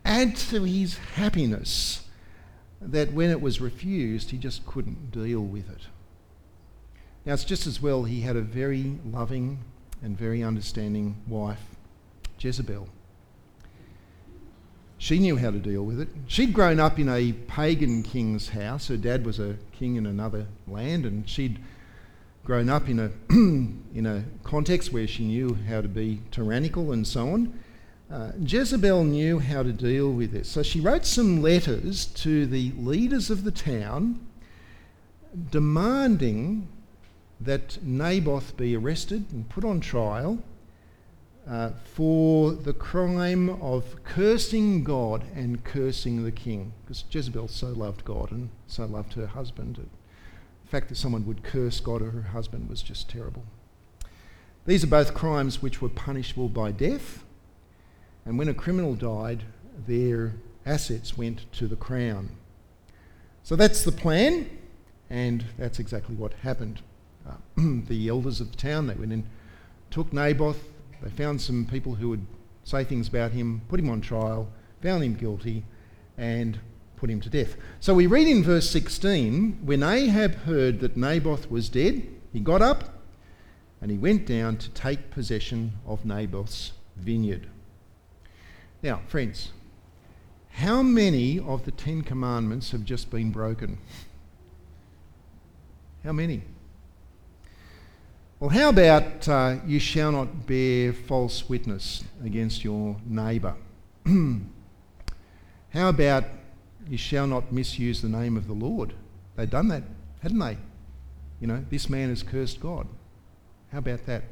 add 0.05 0.37
to 0.37 0.65
his 0.65 0.97
happiness 0.97 2.07
that 2.81 3.13
when 3.13 3.31
it 3.31 3.41
was 3.41 3.61
refused, 3.61 4.31
he 4.31 4.39
just 4.39 4.65
couldn't 4.67 5.11
deal 5.11 5.41
with 5.41 5.69
it. 5.71 5.83
Now, 7.27 7.33
it's 7.33 7.45
just 7.45 7.67
as 7.67 7.81
well 7.81 8.05
he 8.05 8.21
had 8.21 8.37
a 8.37 8.43
very 8.43 8.99
loving 9.11 9.59
and 10.03 10.17
very 10.17 10.43
understanding 10.43 11.17
wife, 11.27 11.63
Jezebel. 12.39 12.89
She 14.99 15.19
knew 15.19 15.37
how 15.37 15.51
to 15.51 15.59
deal 15.59 15.85
with 15.85 16.01
it. 16.01 16.09
She'd 16.27 16.53
grown 16.53 16.79
up 16.79 16.99
in 16.99 17.09
a 17.09 17.33
pagan 17.33 18.03
king's 18.03 18.51
house. 18.51 18.89
Her 18.89 18.97
dad 18.97 19.25
was 19.25 19.39
a 19.39 19.57
king 19.73 19.97
in 19.97 20.07
another 20.07 20.47
land, 20.69 21.07
and 21.07 21.29
she'd 21.29 21.59
grown 22.45 22.69
up 22.69 22.89
in 22.89 22.99
a, 22.99 23.11
in 23.31 24.07
a 24.07 24.25
context 24.47 24.93
where 24.93 25.07
she 25.07 25.25
knew 25.25 25.57
how 25.67 25.81
to 25.81 25.89
be 25.89 26.21
tyrannical 26.31 26.93
and 26.93 27.07
so 27.07 27.31
on. 27.31 27.59
Uh, 28.11 28.33
Jezebel 28.39 29.05
knew 29.05 29.39
how 29.39 29.63
to 29.63 29.73
deal 29.73 30.13
with 30.13 30.33
this. 30.33 30.49
So 30.49 30.63
she 30.63 30.79
wrote 30.79 31.07
some 31.07 31.41
letters 31.41 32.05
to 32.07 32.47
the 32.47 32.73
leaders 32.77 33.31
of 33.31 33.45
the 33.45 33.51
town 33.51 34.27
demanding 35.51 36.69
that 37.41 37.83
Naboth 37.83 38.57
be 38.57 38.77
arrested 38.77 39.27
and 39.33 39.49
put 39.49 39.65
on 39.65 39.81
trial 39.81 40.43
uh, 41.49 41.71
for 41.93 42.53
the 42.53 42.73
crime 42.73 43.49
of 43.49 44.03
cursing 44.05 44.83
God 44.83 45.25
and 45.35 45.63
cursing 45.65 46.25
the 46.25 46.33
king. 46.33 46.73
Because 46.85 47.05
Jezebel 47.11 47.49
so 47.49 47.69
loved 47.69 48.05
God 48.05 48.31
and 48.31 48.51
so 48.67 48.87
loved 48.87 49.15
her 49.15 49.27
husband 49.27 49.77
The 49.77 50.71
fact 50.71 50.89
that 50.89 50.97
someone 50.97 51.27
would 51.27 51.43
curse 51.43 51.81
God 51.81 52.03
or 52.03 52.11
her 52.11 52.23
husband 52.23 52.69
was 52.71 52.83
just 52.83 53.11
terrible. 53.11 53.45
These 54.67 54.85
are 54.85 54.89
both 54.89 55.13
crimes 55.13 55.61
which 55.61 55.83
were 55.83 55.91
punishable 55.91 56.49
by 56.49 56.71
death, 56.71 57.23
and 58.25 58.39
when 58.39 58.49
a 58.49 58.55
criminal 58.55 58.95
died, 58.95 59.45
their 59.87 60.37
assets 60.65 61.19
went 61.19 61.53
to 61.53 61.67
the 61.69 61.77
crown. 61.77 62.31
So 63.43 63.57
that's 63.57 63.85
the 63.85 63.93
plan, 63.93 64.49
and 65.11 65.45
that's 65.59 65.79
exactly 65.79 66.15
what 66.15 66.33
happened. 66.33 66.81
Uh, 67.29 67.33
the 67.89 68.09
elders 68.09 68.41
of 68.41 68.51
the 68.51 68.57
town, 68.57 68.87
they 68.87 68.95
went 68.95 69.13
in, 69.13 69.25
took 69.91 70.13
Naboth, 70.13 70.69
they 71.03 71.11
found 71.11 71.41
some 71.41 71.67
people 71.67 71.95
who 71.95 72.09
would 72.09 72.27
say 72.65 72.85
things 72.85 73.09
about 73.09 73.33
him, 73.33 73.63
put 73.69 73.79
him 73.79 73.91
on 73.91 74.01
trial, 74.01 74.49
found 74.83 75.05
him 75.05 75.15
guilty, 75.15 75.65
and 76.17 76.59
put 76.97 77.11
him 77.11 77.21
to 77.21 77.29
death. 77.29 77.57
So 77.81 77.95
we 77.95 78.07
read 78.07 78.27
in 78.27 78.43
verse 78.43 78.69
16 78.71 79.61
when 79.65 79.83
Ahab 79.83 80.35
heard 80.35 80.81
that 80.81 80.97
Naboth 80.97 81.51
was 81.51 81.69
dead, 81.69 82.07
he 82.33 82.41
got 82.41 82.63
up 82.63 83.03
and 83.81 83.91
he 83.91 83.99
went 83.99 84.27
down 84.27 84.57
to 84.57 84.71
take 84.71 85.11
possession 85.11 85.75
of 85.87 86.05
Naboth's 86.05 86.73
vineyard. 86.97 87.49
Now, 88.83 89.01
friends, 89.07 89.53
how 90.53 90.83
many 90.83 91.39
of 91.39 91.65
the 91.65 91.71
Ten 91.71 92.03
Commandments 92.03 92.71
have 92.71 92.85
just 92.85 93.11
been 93.11 93.31
broken? 93.31 93.79
How 96.05 96.13
many? 96.13 96.43
Well, 98.41 98.51
how 98.51 98.69
about 98.69 99.29
uh, 99.29 99.57
you 99.67 99.79
shall 99.79 100.13
not 100.13 100.47
bear 100.47 100.93
false 100.93 101.49
witness 101.49 102.05
against 102.25 102.65
your 102.65 102.97
neighbour? 103.07 103.55
how 105.71 105.89
about 105.89 106.25
you 106.89 106.99
shall 106.99 107.27
not 107.27 107.53
misuse 107.53 108.03
the 108.03 108.09
name 108.09 108.37
of 108.37 108.47
the 108.47 108.53
Lord. 108.53 108.95
They'd 109.37 109.51
done 109.51 109.69
that, 109.69 109.83
hadn't 110.23 110.39
they? 110.39 110.59
You 111.41 111.47
know, 111.47 111.65
this 111.71 111.89
man 111.89 112.11
has 112.11 112.23
cursed 112.23 112.61
God. 112.61 112.87
How 113.73 113.79
about 113.79 114.07
that? 114.07 114.25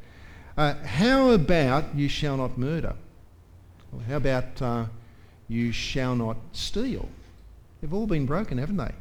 Uh, 0.56 0.74
how 0.84 1.30
about 1.30 1.94
you 1.94 2.08
shall 2.08 2.36
not 2.36 2.58
murder? 2.58 2.94
Well, 3.90 4.02
how 4.06 4.16
about 4.16 4.60
uh, 4.60 4.86
you 5.48 5.72
shall 5.72 6.14
not 6.14 6.36
steal? 6.52 7.08
They've 7.80 7.92
all 7.92 8.06
been 8.06 8.26
broken, 8.26 8.58
haven't 8.58 8.76
they? 8.76 8.92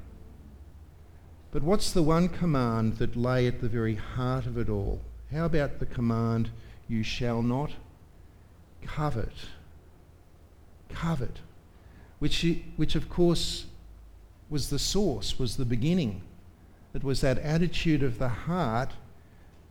But 1.51 1.63
what's 1.63 1.91
the 1.91 2.03
one 2.03 2.29
command 2.29 2.98
that 2.98 3.15
lay 3.15 3.46
at 3.46 3.60
the 3.60 3.67
very 3.67 3.96
heart 3.96 4.46
of 4.46 4.58
it 4.58 4.70
all? 4.70 5.01
How 5.31 5.46
about 5.46 5.79
the 5.79 5.86
command, 5.86 6.50
you 6.88 7.03
shall 7.03 7.41
not 7.41 7.72
covet? 8.86 9.34
Covet. 10.89 11.39
Which, 12.20 12.46
which 12.77 12.96
of 12.96 13.10
course 13.10 13.65
was 14.50 14.70
the 14.70 14.79
source, 14.79 15.38
was 15.38 15.58
the 15.58 15.65
beginning. 15.65 16.22
It 16.93 17.03
was 17.03 17.22
that 17.22 17.39
attitude 17.39 18.03
of 18.03 18.17
the 18.17 18.29
heart 18.29 18.91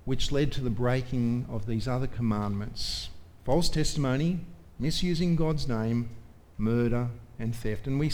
which 0.04 0.32
led 0.32 0.52
to 0.52 0.60
the 0.60 0.70
breaking 0.70 1.46
of 1.48 1.66
these 1.66 1.86
other 1.86 2.06
commandments 2.06 3.08
false 3.44 3.68
testimony, 3.68 4.40
misusing 4.78 5.34
God's 5.34 5.66
name, 5.66 6.10
murder, 6.58 7.08
and 7.38 7.54
theft. 7.54 7.86
And 7.86 7.98
we, 7.98 8.12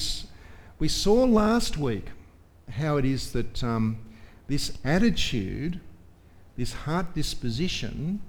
we 0.79 0.89
saw 0.89 1.25
last 1.25 1.77
week 1.77 2.07
how 2.71 2.97
it 2.97 3.05
is 3.05 3.33
that 3.33 3.63
um, 3.63 3.99
this 4.49 4.79
attitude, 4.85 5.81
this 6.57 6.73
heart 6.73 7.15
disposition, 7.15 8.21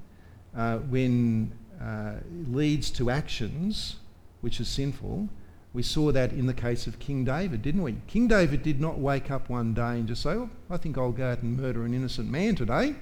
uh, 0.56 0.78
when 0.78 1.52
uh, 1.82 2.16
leads 2.48 2.90
to 2.92 3.10
actions 3.10 3.98
which 4.42 4.60
are 4.60 4.66
sinful, 4.66 5.30
we 5.74 5.84
saw 5.84 6.12
that 6.12 6.32
in 6.32 6.48
the 6.48 6.54
case 6.54 6.88
of 6.88 6.98
King 7.00 7.24
David, 7.24 7.62
didn't 7.62 7.84
we? 7.84 7.98
King 8.08 8.28
David 8.28 8.64
did 8.64 8.80
not 8.80 8.98
wake 8.98 9.30
up 9.30 9.50
one 9.50 9.74
day 9.74 10.00
and 10.00 10.08
just 10.08 10.24
say, 10.24 10.32
oh, 10.32 10.50
I 10.70 10.78
think 10.78 10.98
I'll 10.98 11.12
go 11.12 11.32
out 11.32 11.44
and 11.44 11.56
murder 11.56 11.86
an 11.86 11.94
innocent 11.94 12.30
man 12.30 12.56
today. 12.56 12.96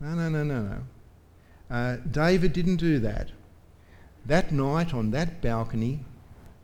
No, 0.00 0.14
no, 0.14 0.28
no, 0.28 0.44
no, 0.44 0.62
no. 0.62 0.78
Uh, 1.74 1.96
David 2.10 2.52
didn't 2.52 2.76
do 2.76 2.98
that. 3.00 3.30
That 4.24 4.52
night 4.52 4.94
on 4.94 5.10
that 5.10 5.42
balcony, 5.42 6.00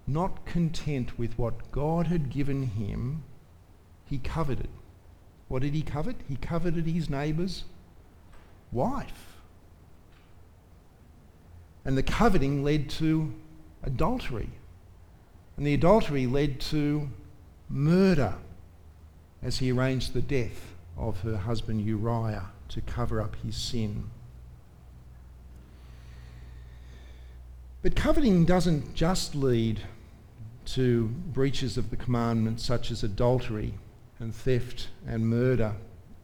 not 0.06 0.44
content 0.46 1.18
with 1.18 1.36
what 1.38 1.72
God 1.72 2.06
had 2.06 2.30
given 2.30 2.62
him, 2.62 3.24
he 4.14 4.18
coveted. 4.18 4.68
What 5.48 5.62
did 5.62 5.74
he 5.74 5.82
covet? 5.82 6.14
He 6.28 6.36
coveted 6.36 6.86
his 6.86 7.10
neighbour's 7.10 7.64
wife. 8.70 9.38
And 11.84 11.98
the 11.98 12.02
coveting 12.04 12.62
led 12.62 12.88
to 12.90 13.34
adultery. 13.82 14.50
And 15.56 15.66
the 15.66 15.74
adultery 15.74 16.28
led 16.28 16.60
to 16.72 17.10
murder 17.68 18.34
as 19.42 19.58
he 19.58 19.72
arranged 19.72 20.12
the 20.12 20.22
death 20.22 20.74
of 20.96 21.20
her 21.22 21.36
husband 21.36 21.84
Uriah 21.84 22.50
to 22.68 22.80
cover 22.82 23.20
up 23.20 23.34
his 23.44 23.56
sin. 23.56 24.10
But 27.82 27.96
coveting 27.96 28.44
doesn't 28.44 28.94
just 28.94 29.34
lead 29.34 29.80
to 30.66 31.08
breaches 31.08 31.76
of 31.76 31.90
the 31.90 31.96
commandments 31.96 32.64
such 32.64 32.92
as 32.92 33.02
adultery 33.02 33.74
and 34.18 34.34
theft 34.34 34.88
and 35.06 35.28
murder 35.28 35.74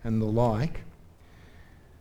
and 0.04 0.20
the 0.20 0.26
like. 0.26 0.80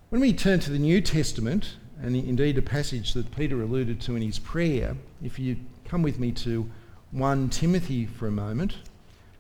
When 0.10 0.22
we 0.22 0.34
turn 0.34 0.60
to 0.62 0.72
the 0.72 0.80
New 0.80 1.02
Testament, 1.02 1.76
and 2.02 2.16
indeed 2.16 2.58
a 2.58 2.62
passage 2.62 3.14
that 3.14 3.36
Peter 3.36 3.62
alluded 3.62 4.00
to 4.02 4.16
in 4.16 4.22
his 4.22 4.40
prayer, 4.40 4.96
if 5.24 5.38
you 5.38 5.58
come 5.88 6.02
with 6.02 6.20
me 6.20 6.32
to 6.32 6.70
1 7.12 7.50
Timothy 7.50 8.06
for 8.06 8.28
a 8.28 8.32
moment, 8.32 8.78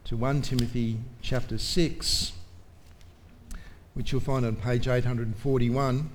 to 0.05 0.17
1 0.17 0.41
Timothy 0.41 0.97
chapter 1.21 1.57
6, 1.57 2.31
which 3.93 4.11
you'll 4.11 4.21
find 4.21 4.45
on 4.45 4.55
page 4.55 4.87
841. 4.87 6.09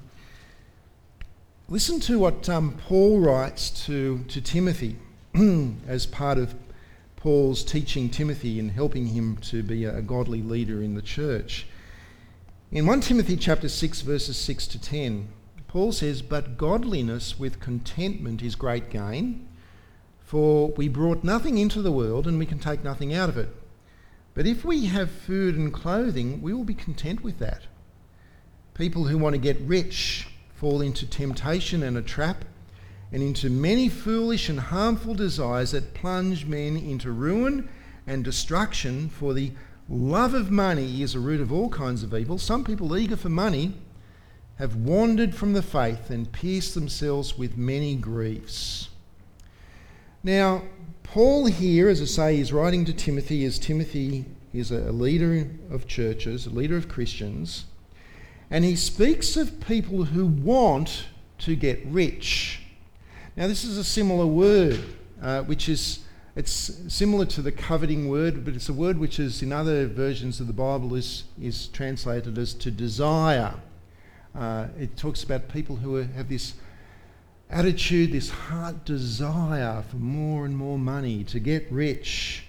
Listen 1.69 2.01
to 2.01 2.19
what 2.19 2.49
um, 2.49 2.77
Paul 2.87 3.21
writes 3.21 3.71
to, 3.87 4.25
to 4.25 4.41
Timothy 4.41 4.97
as 5.87 6.07
part 6.07 6.39
of 6.39 6.55
Paul's 7.25 7.65
teaching 7.65 8.11
Timothy 8.11 8.61
and 8.61 8.71
helping 8.71 9.07
him 9.07 9.39
to 9.39 9.63
be 9.63 9.87
a, 9.87 10.03
godly 10.03 10.43
leader 10.43 10.83
in 10.83 10.95
the 10.95 11.01
church. 11.01 11.67
In 12.71 12.85
1 12.85 13.01
Timothy 13.01 13.39
chapter 13.39 13.71
6 13.71 14.03
verses 14.03 14.37
6 14.37 14.67
to 14.67 14.79
10, 14.79 15.29
Paul 15.67 15.91
says, 15.93 16.21
"But 16.21 16.59
godliness 16.59 17.39
with 17.39 17.61
contentment 17.61 18.43
is 18.43 18.55
great 18.55 18.91
gain, 18.91 19.49
for 20.21 20.73
we 20.73 20.87
brought 20.87 21.25
nothing 21.25 21.57
into 21.57 21.81
the 21.81 21.91
world 21.91 22.27
and 22.27 22.39
we 22.39 22.45
can 22.45 22.59
take 22.59 22.85
nothing 22.85 23.15
out 23.15 23.31
of 23.31 23.39
it. 23.39 23.49
But 24.35 24.47
if 24.47 24.63
we 24.63 24.85
have 24.85 25.11
food 25.11 25.57
and 25.57 25.73
clothing, 25.73 26.43
we 26.43 26.53
will 26.53 26.65
be 26.65 26.75
content 26.75 27.25
with 27.25 27.39
that." 27.39 27.63
People 28.75 29.05
who 29.05 29.17
want 29.17 29.33
to 29.33 29.41
get 29.41 29.59
rich 29.63 30.29
fall 30.53 30.83
into 30.83 31.07
temptation 31.07 31.83
and 31.83 31.97
a 31.97 32.03
trap 32.03 32.45
and 33.15 33.23
into 33.23 33.49
many 33.49 33.89
foolish 33.89 34.49
and 34.49 34.59
harmful 34.59 35.15
desires 35.15 35.71
that 35.71 35.95
plunge 35.95 36.47
men 36.47 36.77
into 36.77 37.13
ruin 37.13 37.69
and 38.09 38.25
destruction. 38.25 39.09
For 39.09 39.33
the 39.33 39.53
love 39.89 40.35
of 40.35 40.51
money 40.51 41.01
is 41.01 41.15
a 41.15 41.21
root 41.21 41.41
of 41.41 41.53
all 41.53 41.69
kinds 41.69 42.03
of 42.03 42.13
evil. 42.13 42.39
Some 42.39 42.65
people 42.65 42.99
eager 42.99 43.17
for 43.17 43.29
money 43.29 43.75
have 44.57 44.75
wandered 44.75 45.33
from 45.33 45.53
the 45.53 45.63
faith 45.63 46.11
and 46.11 46.33
pierced 46.33 46.75
themselves 46.75 47.39
with 47.39 47.57
many 47.57 47.95
griefs. 47.95 48.89
Now, 50.25 50.65
Paul 51.05 51.47
here, 51.47 51.89
as 51.89 52.03
I 52.03 52.07
say, 52.07 52.41
is 52.41 52.53
writing 52.53 52.85
to 52.87 52.93
Timothy 52.93 53.45
as 53.45 53.61
Timothy 53.61 54.25
is 54.53 54.73
a 54.73 54.91
leader 54.91 55.49
of 55.71 55.87
churches, 55.87 56.47
a 56.47 56.51
leader 56.51 56.77
of 56.77 56.89
Christians, 56.89 57.67
and 58.51 58.65
he 58.65 58.75
speaks 58.75 59.37
of 59.37 59.61
people 59.61 60.07
who 60.07 60.27
want 60.27 61.05
to 61.39 61.55
get 61.55 61.81
rich. 61.87 62.63
Now, 63.37 63.49
this 63.49 63.65
is 63.65 63.79
a 63.79 63.83
similar 63.83 64.27
word, 64.27 64.79
uh, 65.21 65.43
which 65.43 65.69
is 65.69 66.05
it's 66.37 66.73
similar 66.89 67.25
to 67.27 67.43
the 67.43 67.51
coveting 67.51 68.09
word, 68.09 68.45
but 68.45 68.55
it's 68.55 68.69
a 68.69 68.73
word 68.73 68.97
which 68.97 69.19
is 69.19 69.43
in 69.43 69.53
other 69.53 69.89
versions 69.89 70.39
of 70.39 70.47
the 70.47 70.53
Bible 70.53 70.95
is, 70.95 71.25
is 71.41 71.67
translated 71.67 72.39
as 72.39 72.55
to 72.55 72.71
desire. 72.71 73.55
Uh, 74.37 74.69
it 74.79 74.97
talks 74.97 75.25
about 75.25 75.49
people 75.49 75.77
who 75.77 75.97
are, 75.97 76.05
have 76.05 76.29
this 76.29 76.55
attitude, 77.51 78.13
this 78.13 78.31
heart 78.31 78.85
desire 78.85 79.83
for 79.83 79.97
more 79.97 80.45
and 80.45 80.57
more 80.57 80.79
money, 80.79 81.25
to 81.25 81.41
get 81.41 81.67
rich. 81.73 82.45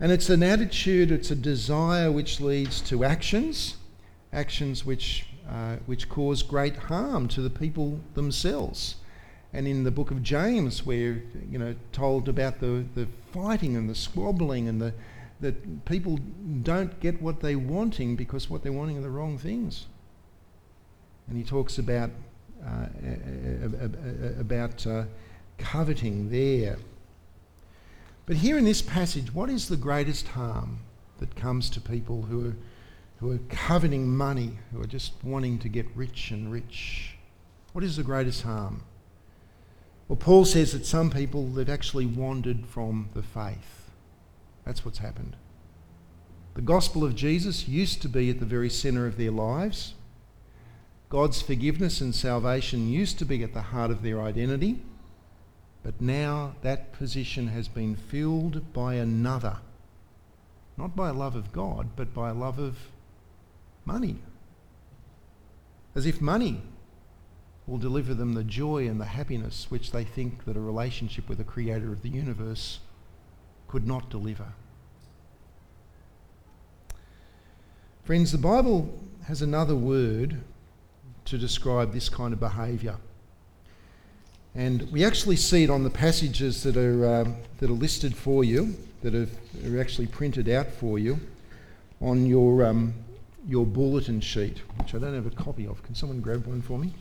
And 0.00 0.10
it's 0.10 0.30
an 0.30 0.42
attitude, 0.42 1.10
it's 1.10 1.30
a 1.30 1.36
desire 1.36 2.10
which 2.10 2.40
leads 2.40 2.80
to 2.82 3.04
actions, 3.04 3.76
actions 4.32 4.86
which, 4.86 5.26
uh, 5.50 5.76
which 5.84 6.08
cause 6.08 6.42
great 6.42 6.76
harm 6.76 7.28
to 7.28 7.42
the 7.42 7.50
people 7.50 8.00
themselves 8.14 8.96
and 9.52 9.66
in 9.68 9.84
the 9.84 9.90
book 9.90 10.10
of 10.10 10.22
James, 10.22 10.86
we're 10.86 11.22
you 11.50 11.58
know 11.58 11.74
told 11.92 12.28
about 12.28 12.60
the, 12.60 12.84
the 12.94 13.06
fighting 13.32 13.76
and 13.76 13.88
the 13.88 13.94
squabbling 13.94 14.68
and 14.68 14.80
the 14.80 14.94
that 15.40 15.84
people 15.84 16.18
don't 16.62 16.98
get 17.00 17.20
what 17.20 17.40
they're 17.40 17.58
wanting 17.58 18.14
because 18.16 18.48
what 18.48 18.62
they're 18.62 18.72
wanting 18.72 18.96
are 18.96 19.02
the 19.02 19.10
wrong 19.10 19.36
things. 19.36 19.86
And 21.28 21.36
he 21.36 21.42
talks 21.42 21.78
about 21.78 22.10
uh, 22.64 22.86
about 24.38 24.86
uh, 24.86 25.04
coveting 25.58 26.30
there. 26.30 26.78
But 28.24 28.36
here 28.36 28.56
in 28.56 28.64
this 28.64 28.80
passage, 28.80 29.34
what 29.34 29.50
is 29.50 29.68
the 29.68 29.76
greatest 29.76 30.28
harm 30.28 30.78
that 31.18 31.34
comes 31.34 31.68
to 31.70 31.80
people 31.80 32.22
who 32.22 32.48
are 32.48 32.56
who 33.18 33.32
are 33.32 33.40
coveting 33.50 34.16
money, 34.16 34.58
who 34.72 34.80
are 34.80 34.86
just 34.86 35.12
wanting 35.22 35.58
to 35.58 35.68
get 35.68 35.86
rich 35.94 36.30
and 36.30 36.50
rich? 36.50 37.16
What 37.72 37.84
is 37.84 37.96
the 37.96 38.02
greatest 38.02 38.42
harm? 38.42 38.82
Well, 40.08 40.16
Paul 40.16 40.44
says 40.44 40.72
that 40.72 40.84
some 40.84 41.10
people 41.10 41.54
have 41.54 41.68
actually 41.68 42.06
wandered 42.06 42.66
from 42.66 43.08
the 43.14 43.22
faith. 43.22 43.90
That's 44.64 44.84
what's 44.84 44.98
happened. 44.98 45.36
The 46.54 46.60
gospel 46.60 47.02
of 47.02 47.16
Jesus 47.16 47.66
used 47.66 48.02
to 48.02 48.08
be 48.08 48.28
at 48.28 48.38
the 48.38 48.46
very 48.46 48.68
centre 48.68 49.06
of 49.06 49.16
their 49.16 49.30
lives. 49.30 49.94
God's 51.08 51.40
forgiveness 51.40 52.00
and 52.00 52.14
salvation 52.14 52.90
used 52.90 53.18
to 53.18 53.24
be 53.24 53.42
at 53.42 53.54
the 53.54 53.62
heart 53.62 53.90
of 53.90 54.02
their 54.02 54.20
identity. 54.20 54.82
But 55.82 56.00
now 56.00 56.54
that 56.62 56.92
position 56.92 57.48
has 57.48 57.68
been 57.68 57.96
filled 57.96 58.72
by 58.72 58.94
another. 58.94 59.58
Not 60.76 60.94
by 60.94 61.08
a 61.08 61.14
love 61.14 61.36
of 61.36 61.52
God, 61.52 61.90
but 61.96 62.14
by 62.14 62.30
a 62.30 62.34
love 62.34 62.58
of 62.58 62.78
money. 63.84 64.16
As 65.94 66.06
if 66.06 66.20
money 66.20 66.62
will 67.66 67.78
deliver 67.78 68.14
them 68.14 68.34
the 68.34 68.44
joy 68.44 68.88
and 68.88 69.00
the 69.00 69.04
happiness 69.04 69.66
which 69.68 69.92
they 69.92 70.04
think 70.04 70.44
that 70.44 70.56
a 70.56 70.60
relationship 70.60 71.28
with 71.28 71.38
the 71.38 71.44
creator 71.44 71.92
of 71.92 72.02
the 72.02 72.08
universe 72.08 72.80
could 73.68 73.86
not 73.86 74.10
deliver. 74.10 74.52
Friends, 78.04 78.32
the 78.32 78.38
Bible 78.38 78.92
has 79.26 79.42
another 79.42 79.76
word 79.76 80.40
to 81.24 81.38
describe 81.38 81.92
this 81.92 82.08
kind 82.08 82.32
of 82.32 82.40
behaviour. 82.40 82.96
And 84.54 84.90
we 84.90 85.04
actually 85.04 85.36
see 85.36 85.62
it 85.62 85.70
on 85.70 85.84
the 85.84 85.90
passages 85.90 86.62
that 86.64 86.76
are, 86.76 87.22
um, 87.22 87.36
that 87.58 87.70
are 87.70 87.74
listed 87.74 88.14
for 88.14 88.44
you, 88.44 88.76
that 89.02 89.14
are, 89.14 89.28
are 89.66 89.80
actually 89.80 90.08
printed 90.08 90.48
out 90.48 90.66
for 90.66 90.98
you 90.98 91.20
on 92.00 92.26
your, 92.26 92.66
um, 92.66 92.92
your 93.48 93.64
bulletin 93.64 94.20
sheet, 94.20 94.58
which 94.78 94.94
I 94.94 94.98
don't 94.98 95.14
have 95.14 95.26
a 95.26 95.30
copy 95.30 95.66
of. 95.66 95.82
Can 95.84 95.94
someone 95.94 96.20
grab 96.20 96.44
one 96.44 96.60
for 96.60 96.78
me? 96.78 96.92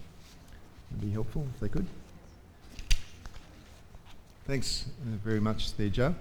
Be 0.99 1.11
helpful 1.11 1.47
if 1.53 1.59
they 1.59 1.69
could. 1.69 1.85
Thanks 4.47 4.85
uh, 5.01 5.15
very 5.23 5.39
much 5.39 5.75
there, 5.77 5.89
Joe. 5.89 6.15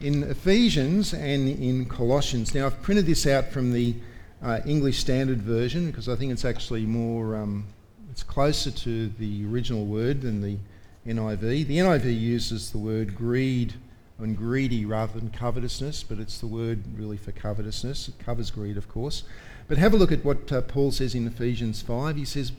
in 0.00 0.22
Ephesians 0.24 1.12
and 1.14 1.48
in 1.48 1.86
Colossians. 1.86 2.54
Now, 2.54 2.66
I've 2.66 2.80
printed 2.82 3.06
this 3.06 3.26
out 3.26 3.50
from 3.50 3.72
the 3.72 3.94
uh, 4.42 4.60
English 4.66 4.98
Standard 4.98 5.42
Version 5.42 5.86
because 5.86 6.08
I 6.08 6.16
think 6.16 6.32
it's 6.32 6.44
actually 6.44 6.86
more, 6.86 7.36
um, 7.36 7.66
it's 8.10 8.22
closer 8.22 8.70
to 8.70 9.08
the 9.18 9.46
original 9.46 9.86
word 9.86 10.22
than 10.22 10.42
the 10.42 10.58
NIV. 11.06 11.66
The 11.66 11.78
NIV 11.78 12.20
uses 12.20 12.70
the 12.70 12.78
word 12.78 13.14
greed 13.14 13.74
and 14.18 14.36
greedy 14.36 14.84
rather 14.84 15.18
than 15.18 15.30
covetousness, 15.30 16.02
but 16.02 16.18
it's 16.18 16.38
the 16.38 16.46
word 16.46 16.82
really 16.96 17.16
for 17.16 17.32
covetousness. 17.32 18.08
It 18.08 18.18
covers 18.18 18.50
greed, 18.50 18.76
of 18.76 18.88
course. 18.88 19.24
But 19.68 19.78
have 19.78 19.92
a 19.92 19.96
look 19.96 20.12
at 20.12 20.24
what 20.24 20.50
uh, 20.52 20.62
Paul 20.62 20.92
says 20.92 21.14
in 21.14 21.26
Ephesians 21.26 21.82
5. 21.82 22.16
He 22.16 22.24
says, 22.24 22.52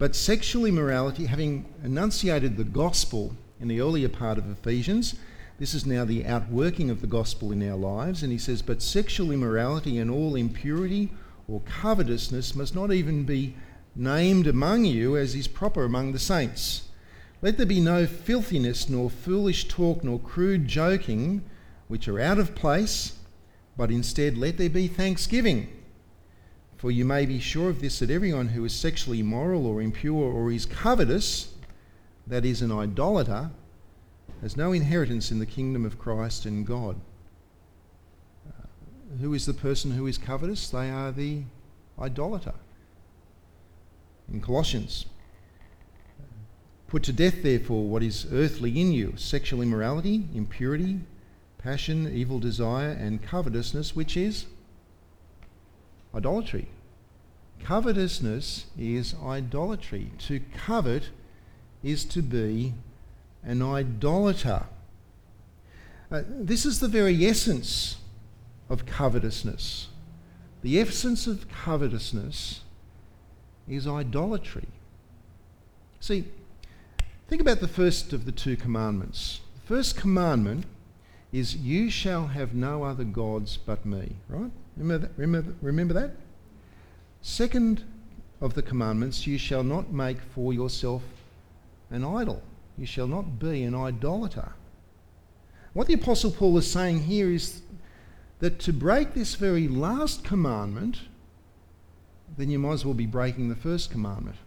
But 0.00 0.16
sexual 0.16 0.64
immorality, 0.64 1.26
having 1.26 1.66
enunciated 1.84 2.56
the 2.56 2.64
gospel 2.64 3.36
in 3.60 3.68
the 3.68 3.82
earlier 3.82 4.08
part 4.08 4.38
of 4.38 4.50
Ephesians, 4.50 5.14
this 5.58 5.74
is 5.74 5.84
now 5.84 6.06
the 6.06 6.24
outworking 6.24 6.88
of 6.88 7.02
the 7.02 7.06
gospel 7.06 7.52
in 7.52 7.68
our 7.68 7.76
lives. 7.76 8.22
And 8.22 8.32
he 8.32 8.38
says, 8.38 8.62
But 8.62 8.80
sexual 8.80 9.30
immorality 9.30 9.98
and 9.98 10.10
all 10.10 10.36
impurity 10.36 11.10
or 11.46 11.60
covetousness 11.66 12.54
must 12.54 12.74
not 12.74 12.90
even 12.94 13.24
be 13.24 13.54
named 13.94 14.46
among 14.46 14.86
you 14.86 15.18
as 15.18 15.34
is 15.34 15.46
proper 15.46 15.84
among 15.84 16.12
the 16.12 16.18
saints. 16.18 16.88
Let 17.42 17.58
there 17.58 17.66
be 17.66 17.80
no 17.80 18.06
filthiness, 18.06 18.88
nor 18.88 19.10
foolish 19.10 19.68
talk, 19.68 20.02
nor 20.02 20.18
crude 20.18 20.66
joking, 20.66 21.42
which 21.88 22.08
are 22.08 22.18
out 22.18 22.38
of 22.38 22.54
place, 22.54 23.18
but 23.76 23.90
instead 23.90 24.38
let 24.38 24.56
there 24.56 24.70
be 24.70 24.88
thanksgiving. 24.88 25.68
For 26.80 26.90
you 26.90 27.04
may 27.04 27.26
be 27.26 27.40
sure 27.40 27.68
of 27.68 27.82
this 27.82 27.98
that 27.98 28.08
everyone 28.08 28.48
who 28.48 28.64
is 28.64 28.72
sexually 28.72 29.20
immoral 29.20 29.66
or 29.66 29.82
impure 29.82 30.32
or 30.32 30.50
is 30.50 30.64
covetous, 30.64 31.52
that 32.26 32.46
is, 32.46 32.62
an 32.62 32.72
idolater, 32.72 33.50
has 34.40 34.56
no 34.56 34.72
inheritance 34.72 35.30
in 35.30 35.40
the 35.40 35.44
kingdom 35.44 35.84
of 35.84 35.98
Christ 35.98 36.46
and 36.46 36.66
God. 36.66 36.98
Uh, 38.48 38.64
who 39.20 39.34
is 39.34 39.44
the 39.44 39.52
person 39.52 39.90
who 39.90 40.06
is 40.06 40.16
covetous? 40.16 40.70
They 40.70 40.88
are 40.88 41.12
the 41.12 41.42
idolater. 41.98 42.54
In 44.32 44.40
Colossians, 44.40 45.04
put 46.88 47.02
to 47.02 47.12
death, 47.12 47.42
therefore, 47.42 47.84
what 47.84 48.02
is 48.02 48.26
earthly 48.32 48.80
in 48.80 48.90
you 48.90 49.12
sexual 49.18 49.60
immorality, 49.60 50.24
impurity, 50.34 51.00
passion, 51.58 52.10
evil 52.10 52.38
desire, 52.38 52.92
and 52.92 53.22
covetousness, 53.22 53.94
which 53.94 54.16
is 54.16 54.46
idolatry. 56.14 56.68
Covetousness 57.62 58.66
is 58.78 59.14
idolatry. 59.22 60.12
To 60.20 60.40
covet 60.54 61.10
is 61.82 62.04
to 62.06 62.22
be 62.22 62.74
an 63.42 63.62
idolater. 63.62 64.64
Uh, 66.10 66.22
this 66.26 66.66
is 66.66 66.80
the 66.80 66.88
very 66.88 67.24
essence 67.24 67.98
of 68.68 68.86
covetousness. 68.86 69.88
The 70.62 70.80
essence 70.80 71.26
of 71.26 71.48
covetousness 71.48 72.60
is 73.68 73.86
idolatry. 73.86 74.66
See, 76.00 76.24
think 77.28 77.40
about 77.40 77.60
the 77.60 77.68
first 77.68 78.12
of 78.12 78.24
the 78.24 78.32
two 78.32 78.56
commandments. 78.56 79.40
The 79.62 79.76
first 79.76 79.96
commandment 79.96 80.64
is, 81.32 81.56
You 81.56 81.90
shall 81.90 82.28
have 82.28 82.54
no 82.54 82.82
other 82.82 83.04
gods 83.04 83.56
but 83.56 83.86
me, 83.86 84.16
right? 84.28 84.50
Remember 84.80 85.06
that? 85.06 85.12
Remember, 85.18 85.54
remember 85.60 85.94
that? 85.94 86.12
Second 87.20 87.84
of 88.40 88.54
the 88.54 88.62
commandments, 88.62 89.26
You 89.26 89.36
shall 89.36 89.62
not 89.62 89.92
make 89.92 90.18
for 90.34 90.54
yourself 90.54 91.02
an 91.90 92.02
idol. 92.02 92.42
You 92.78 92.86
shall 92.86 93.06
not 93.06 93.38
be 93.38 93.62
an 93.64 93.74
idolater. 93.74 94.52
What 95.74 95.86
the 95.86 95.94
Apostle 95.94 96.30
Paul 96.30 96.56
is 96.56 96.70
saying 96.70 97.02
here 97.02 97.30
is 97.30 97.60
that 98.38 98.58
to 98.60 98.72
break 98.72 99.12
this 99.12 99.34
very 99.34 99.68
last 99.68 100.24
commandment, 100.24 101.00
then 102.38 102.48
you 102.48 102.58
might 102.58 102.72
as 102.72 102.84
well 102.84 102.94
be 102.94 103.06
breaking 103.06 103.50
the 103.50 103.54
first 103.56 103.90
commandment 103.90 104.38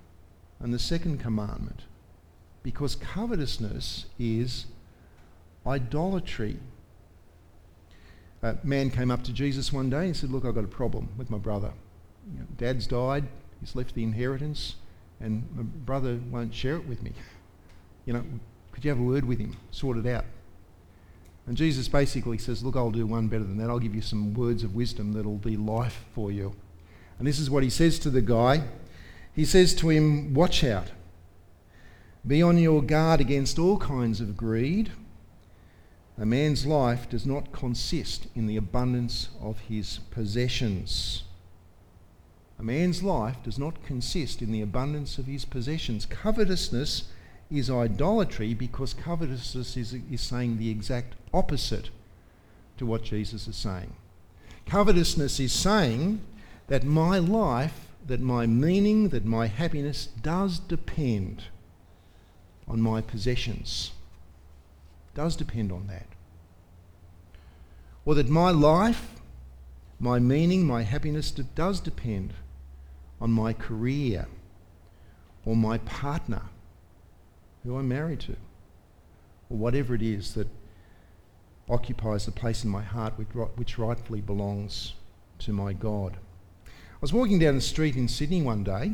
and 0.59 0.73
the 0.73 0.79
second 0.79 1.19
commandment. 1.19 1.81
Because 2.63 2.95
covetousness 2.95 4.05
is 4.17 4.65
idolatry. 5.67 6.57
A 8.43 8.57
man 8.63 8.91
came 8.91 9.09
up 9.09 9.23
to 9.23 9.33
Jesus 9.33 9.73
one 9.73 9.89
day 9.89 10.05
and 10.05 10.15
said, 10.15 10.29
Look, 10.29 10.45
I've 10.45 10.55
got 10.55 10.63
a 10.63 10.67
problem 10.67 11.09
with 11.17 11.31
my 11.31 11.39
brother. 11.39 11.73
You 12.31 12.39
know, 12.41 12.45
Dad's 12.57 12.85
died, 12.85 13.25
he's 13.59 13.75
left 13.75 13.95
the 13.95 14.03
inheritance, 14.03 14.75
and 15.19 15.47
my 15.55 15.63
brother 15.63 16.19
won't 16.29 16.53
share 16.53 16.75
it 16.75 16.87
with 16.87 17.01
me 17.01 17.13
you 18.05 18.13
know, 18.13 18.23
could 18.71 18.83
you 18.83 18.89
have 18.89 18.99
a 18.99 19.03
word 19.03 19.25
with 19.25 19.39
him, 19.39 19.55
sort 19.71 19.97
it 19.97 20.05
out? 20.07 20.25
And 21.45 21.57
Jesus 21.57 21.87
basically 21.87 22.37
says, 22.37 22.63
Look, 22.63 22.75
I'll 22.75 22.91
do 22.91 23.05
one 23.05 23.27
better 23.27 23.43
than 23.43 23.57
that. 23.57 23.69
I'll 23.69 23.79
give 23.79 23.95
you 23.95 24.01
some 24.01 24.33
words 24.33 24.63
of 24.63 24.75
wisdom 24.75 25.13
that'll 25.13 25.37
be 25.37 25.57
life 25.57 26.05
for 26.13 26.31
you. 26.31 26.55
And 27.19 27.27
this 27.27 27.39
is 27.39 27.49
what 27.49 27.63
he 27.63 27.69
says 27.69 27.99
to 27.99 28.09
the 28.09 28.21
guy. 28.21 28.63
He 29.33 29.45
says 29.45 29.73
to 29.75 29.89
him, 29.89 30.33
Watch 30.33 30.63
out. 30.63 30.87
Be 32.25 32.41
on 32.41 32.57
your 32.57 32.81
guard 32.81 33.19
against 33.19 33.59
all 33.59 33.77
kinds 33.77 34.21
of 34.21 34.37
greed. 34.37 34.91
A 36.17 36.25
man's 36.25 36.65
life 36.65 37.09
does 37.09 37.25
not 37.25 37.51
consist 37.51 38.27
in 38.35 38.45
the 38.45 38.57
abundance 38.57 39.29
of 39.41 39.59
his 39.61 39.99
possessions. 40.11 41.23
A 42.59 42.63
man's 42.63 43.01
life 43.01 43.37
does 43.43 43.57
not 43.57 43.83
consist 43.83 44.41
in 44.41 44.51
the 44.51 44.61
abundance 44.61 45.17
of 45.17 45.25
his 45.25 45.43
possessions. 45.43 46.05
Covetousness 46.05 47.05
is 47.49 47.69
idolatry 47.69 48.53
because 48.53 48.93
covetousness 48.93 49.75
is, 49.75 49.95
is 50.11 50.21
saying 50.21 50.57
the 50.57 50.69
exact 50.69 51.15
opposite 51.33 51.89
to 52.77 52.85
what 52.85 53.03
Jesus 53.03 53.47
is 53.47 53.55
saying. 53.55 53.93
Covetousness 54.67 55.39
is 55.39 55.51
saying 55.51 56.21
that 56.67 56.83
my 56.83 57.17
life, 57.17 57.87
that 58.05 58.21
my 58.21 58.45
meaning, 58.45 59.09
that 59.09 59.25
my 59.25 59.47
happiness 59.47 60.05
does 60.05 60.59
depend 60.59 61.45
on 62.67 62.81
my 62.81 63.01
possessions. 63.01 63.91
Does 65.15 65.35
depend 65.35 65.71
on 65.71 65.87
that. 65.87 66.07
Or 68.05 68.15
that 68.15 68.29
my 68.29 68.49
life, 68.51 69.21
my 69.99 70.19
meaning, 70.19 70.65
my 70.65 70.81
happiness 70.83 71.31
does 71.31 71.79
depend 71.79 72.33
on 73.21 73.31
my 73.31 73.53
career 73.53 74.27
or 75.45 75.55
my 75.55 75.77
partner 75.79 76.41
who 77.63 77.77
I'm 77.77 77.87
married 77.87 78.19
to, 78.21 78.35
or 79.49 79.57
whatever 79.57 79.95
it 79.95 80.01
is 80.01 80.33
that 80.33 80.47
occupies 81.69 82.25
the 82.25 82.31
place 82.31 82.65
in 82.65 82.69
my 82.69 82.81
heart 82.81 83.13
which 83.55 83.77
rightfully 83.77 84.19
belongs 84.19 84.95
to 85.39 85.53
my 85.53 85.71
God. 85.71 86.17
I 86.65 86.99
was 86.99 87.13
walking 87.13 87.39
down 87.39 87.55
the 87.55 87.61
street 87.61 87.95
in 87.95 88.09
Sydney 88.09 88.41
one 88.41 88.65
day 88.65 88.93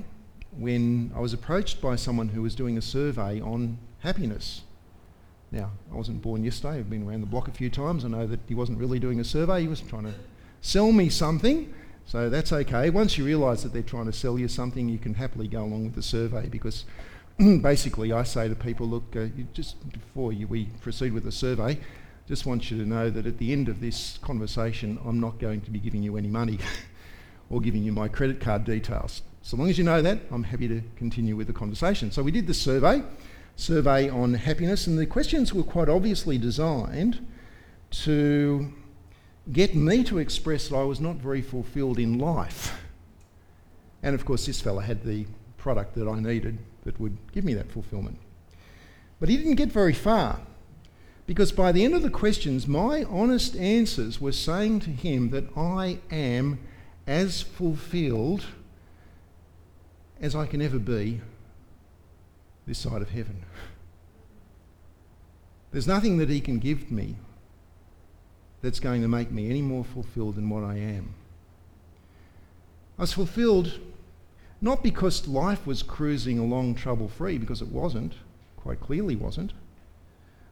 when 0.51 1.12
I 1.15 1.19
was 1.19 1.34
approached 1.34 1.82
by 1.82 1.95
someone 1.95 2.29
who 2.29 2.43
was 2.43 2.53
doing 2.53 2.77
a 2.77 2.82
survey 2.82 3.41
on 3.41 3.79
happiness. 3.99 4.62
Now, 5.51 5.71
I 5.91 5.95
wasn't 5.95 6.21
born 6.21 6.43
yesterday, 6.43 6.79
I've 6.79 6.89
been 6.89 7.07
around 7.07 7.21
the 7.21 7.27
block 7.27 7.47
a 7.47 7.51
few 7.51 7.69
times. 7.69 8.05
I 8.05 8.09
know 8.09 8.27
that 8.27 8.39
he 8.47 8.53
wasn't 8.53 8.77
really 8.77 8.99
doing 8.99 9.19
a 9.19 9.23
survey, 9.23 9.62
he 9.62 9.67
was 9.67 9.81
trying 9.81 10.03
to 10.03 10.13
sell 10.62 10.91
me 10.91 11.09
something. 11.09 11.73
So 12.05 12.29
that's 12.29 12.51
okay. 12.51 12.89
Once 12.89 13.17
you 13.17 13.25
realise 13.25 13.62
that 13.63 13.71
they're 13.71 13.83
trying 13.83 14.07
to 14.07 14.13
sell 14.13 14.39
you 14.39 14.47
something, 14.47 14.89
you 14.89 14.97
can 14.97 15.13
happily 15.13 15.47
go 15.47 15.63
along 15.63 15.83
with 15.85 15.95
the 15.95 16.01
survey 16.01 16.47
because 16.47 16.85
basically, 17.38 18.12
I 18.12 18.23
say 18.23 18.49
to 18.49 18.55
people, 18.55 18.88
look, 18.88 19.15
uh, 19.15 19.27
just 19.53 19.75
before 19.91 20.33
you, 20.33 20.47
we 20.47 20.65
proceed 20.81 21.13
with 21.13 21.23
the 21.23 21.31
survey, 21.31 21.79
just 22.27 22.45
want 22.45 22.69
you 22.69 22.77
to 22.77 22.85
know 22.88 23.09
that 23.09 23.25
at 23.25 23.38
the 23.38 23.51
end 23.51 23.69
of 23.69 23.79
this 23.79 24.19
conversation, 24.21 24.99
I'm 25.05 25.19
not 25.19 25.39
going 25.39 25.62
to 25.62 25.71
be 25.71 25.79
giving 25.79 26.03
you 26.03 26.17
any 26.17 26.27
money 26.27 26.59
or 27.49 27.62
giving 27.62 27.83
you 27.83 27.91
my 27.91 28.07
credit 28.07 28.39
card 28.39 28.65
details. 28.65 29.21
So 29.41 29.57
long 29.57 29.69
as 29.69 29.77
you 29.77 29.83
know 29.83 30.01
that, 30.01 30.19
I'm 30.31 30.43
happy 30.43 30.67
to 30.67 30.81
continue 30.95 31.35
with 31.35 31.47
the 31.47 31.53
conversation. 31.53 32.12
So 32.12 32.21
we 32.21 32.31
did 32.31 32.45
the 32.45 32.53
survey, 32.53 33.03
survey 33.59 34.09
on 34.09 34.33
happiness, 34.33 34.87
and 34.87 34.97
the 34.97 35.05
questions 35.05 35.53
were 35.53 35.63
quite 35.63 35.89
obviously 35.89 36.37
designed 36.37 37.25
to 37.91 38.73
get 39.51 39.75
me 39.75 40.03
to 40.03 40.17
express 40.17 40.69
that 40.69 40.77
I 40.77 40.83
was 40.83 41.01
not 41.01 41.17
very 41.17 41.41
fulfilled 41.41 41.99
in 41.99 42.17
life. 42.17 42.79
And 44.01 44.15
of 44.15 44.25
course, 44.25 44.45
this 44.45 44.61
fella 44.61 44.83
had 44.83 45.03
the 45.03 45.25
product 45.57 45.95
that 45.95 46.07
I 46.07 46.19
needed 46.19 46.57
that 46.83 46.99
would 46.99 47.17
give 47.33 47.43
me 47.43 47.53
that 47.55 47.71
fulfillment. 47.71 48.17
But 49.19 49.27
he 49.27 49.35
didn't 49.35 49.55
get 49.55 49.71
very 49.71 49.93
far 49.93 50.39
because 51.27 51.51
by 51.51 51.71
the 51.71 51.83
end 51.83 51.93
of 51.93 52.01
the 52.01 52.09
questions, 52.09 52.65
my 52.65 53.03
honest 53.03 53.55
answers 53.57 54.21
were 54.21 54.31
saying 54.31 54.79
to 54.81 54.89
him 54.89 55.31
that 55.31 55.45
I 55.57 55.99
am 56.09 56.59
as 57.05 57.41
fulfilled 57.41 58.45
as 60.21 60.35
I 60.35 60.45
can 60.45 60.61
ever 60.61 60.79
be 60.79 61.21
this 62.69 62.77
side 62.77 63.01
of 63.01 63.10
heaven. 63.10 63.43
There's 65.71 65.88
nothing 65.88 66.17
that 66.19 66.29
he 66.29 66.39
can 66.39 66.60
give 66.60 66.91
me 66.91 67.15
that's 68.62 68.79
going 68.79 69.01
to 69.01 69.08
make 69.08 69.32
me 69.32 69.49
any 69.49 69.62
more 69.62 69.84
fulfilled 69.84 70.36
than 70.36 70.49
what 70.49 70.63
I 70.63 70.75
am. 70.75 71.15
I 72.97 73.01
was 73.01 73.13
fulfilled 73.13 73.79
not 74.62 74.84
because 74.84 75.27
life 75.27 75.65
was 75.65 75.82
cruising 75.82 76.38
along 76.38 76.75
trouble 76.75 77.08
free, 77.08 77.38
because 77.38 77.62
it 77.62 77.69
wasn't, 77.69 78.13
quite 78.58 78.79
clearly 78.79 79.15
wasn't, 79.15 79.53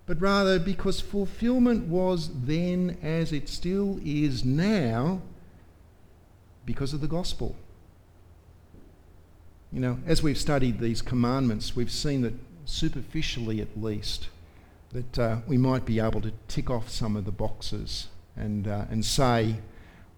but 0.07 0.19
rather 0.19 0.57
because 0.57 1.01
fulfillment 1.01 1.87
was 1.87 2.29
then 2.45 2.97
as 3.03 3.31
it 3.31 3.47
still 3.47 3.99
is 4.03 4.43
now 4.43 5.21
because 6.65 6.93
of 6.93 7.01
the 7.01 7.07
gospel. 7.07 7.55
You 9.71 9.81
know, 9.81 9.99
as 10.05 10.23
we've 10.23 10.37
studied 10.37 10.79
these 10.79 11.01
commandments, 11.01 11.75
we've 11.75 11.91
seen 11.91 12.21
that 12.21 12.33
superficially 12.65 13.61
at 13.61 13.81
least, 13.81 14.29
that 14.91 15.19
uh, 15.19 15.37
we 15.47 15.57
might 15.57 15.85
be 15.85 15.99
able 15.99 16.21
to 16.21 16.31
tick 16.47 16.69
off 16.69 16.89
some 16.89 17.15
of 17.15 17.25
the 17.25 17.31
boxes 17.31 18.07
and, 18.35 18.67
uh, 18.67 18.85
and 18.89 19.03
say, 19.03 19.57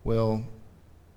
well, 0.04 0.46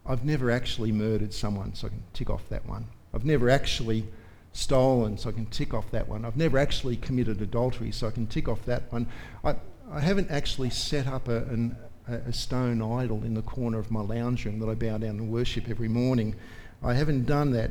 I've 0.06 0.24
never 0.24 0.50
actually 0.50 0.92
murdered 0.92 1.34
someone, 1.34 1.74
so 1.74 1.86
I 1.86 1.90
can 1.90 2.02
tick 2.14 2.30
off 2.30 2.48
that 2.48 2.66
one. 2.66 2.86
I've 3.14 3.24
never 3.24 3.50
actually 3.50 4.06
stolen, 4.52 5.18
so 5.18 5.28
I 5.28 5.32
can 5.32 5.46
tick 5.46 5.74
off 5.74 5.90
that 5.90 6.08
one. 6.08 6.24
I've 6.24 6.36
never 6.36 6.58
actually 6.58 6.96
committed 6.96 7.40
adultery, 7.40 7.92
so 7.92 8.08
I 8.08 8.10
can 8.10 8.26
tick 8.26 8.48
off 8.48 8.64
that 8.64 8.90
one. 8.90 9.06
I, 9.44 9.56
I 9.90 10.00
haven't 10.00 10.30
actually 10.30 10.70
set 10.70 11.06
up 11.06 11.28
a, 11.28 11.44
an, 11.44 11.76
a 12.08 12.32
stone 12.32 12.82
idol 12.82 13.24
in 13.24 13.34
the 13.34 13.42
corner 13.42 13.78
of 13.78 13.90
my 13.90 14.00
lounge 14.00 14.44
room 14.44 14.58
that 14.60 14.68
I 14.68 14.74
bow 14.74 14.98
down 14.98 15.18
and 15.18 15.30
worship 15.30 15.68
every 15.68 15.88
morning. 15.88 16.34
I 16.82 16.94
haven't 16.94 17.26
done 17.26 17.52
that. 17.52 17.70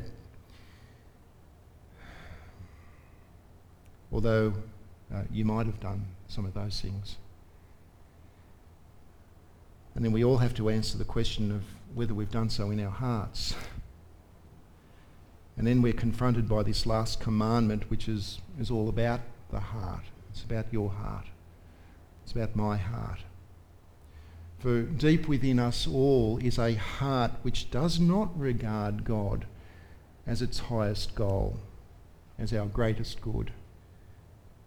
Although 4.12 4.54
uh, 5.14 5.24
you 5.32 5.46
might 5.46 5.66
have 5.66 5.80
done 5.80 6.06
some 6.28 6.46
of 6.46 6.54
those 6.54 6.80
things. 6.80 7.18
And 9.96 10.06
then 10.06 10.12
we 10.12 10.24
all 10.24 10.38
have 10.38 10.54
to 10.56 10.70
answer 10.70 10.98
the 10.98 11.06
question 11.06 11.52
of 11.52 11.64
whether 11.94 12.14
we've 12.14 12.32
done 12.32 12.50
so 12.50 12.72
in 12.72 12.80
our 12.80 12.92
hearts. 12.92 13.56
And 15.58 15.68
then 15.68 15.82
we're 15.82 15.94
confronted 15.94 16.48
by 16.48 16.64
this 16.64 16.86
last 16.86 17.20
commandment, 17.20 17.90
which 17.90 18.08
is, 18.08 18.40
is 18.60 18.72
all 18.72 18.88
about 18.88 19.20
the 19.52 19.60
heart. 19.60 20.06
It's 20.32 20.44
about 20.44 20.68
your 20.72 20.90
heart. 20.90 21.26
It's 22.24 22.32
about 22.32 22.56
my 22.56 22.78
heart. 22.78 23.20
For 24.60 24.84
deep 24.84 25.28
within 25.28 25.60
us 25.60 25.88
all 25.88 26.38
is 26.38 26.58
a 26.58 26.76
heart 26.76 27.32
which 27.42 27.70
does 27.72 28.00
not 28.00 28.38
regard 28.40 29.04
God 29.04 29.46
as 30.26 30.42
its 30.42 30.60
highest 30.60 31.16
goal, 31.16 31.58
as 32.38 32.54
our 32.54 32.68
greatest 32.68 33.22
good, 33.22 33.52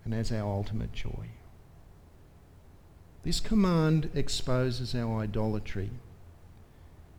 and 0.04 0.14
as 0.14 0.30
our 0.30 0.46
ultimate 0.46 0.92
joy. 0.92 1.28
This 3.22 3.40
command 3.40 4.10
exposes 4.14 4.94
our 4.94 5.20
idolatry. 5.20 5.90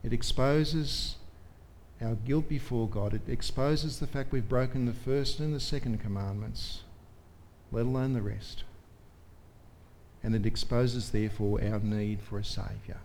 It 0.03 0.13
exposes 0.13 1.15
our 1.99 2.15
guilt 2.15 2.47
before 2.47 2.87
God. 2.87 3.13
It 3.13 3.27
exposes 3.27 3.99
the 3.99 4.07
fact 4.07 4.31
we've 4.31 4.47
broken 4.47 4.85
the 4.85 4.93
first 4.93 5.39
and 5.39 5.53
the 5.53 5.59
second 5.59 5.99
commandments, 5.99 6.81
let 7.71 7.85
alone 7.85 8.13
the 8.13 8.21
rest. 8.21 8.63
And 10.21 10.35
it 10.35 10.45
exposes, 10.45 11.09
therefore, 11.09 11.59
our 11.63 11.79
need 11.79 12.21
for 12.21 12.37
a 12.37 12.45
Saviour. 12.45 12.97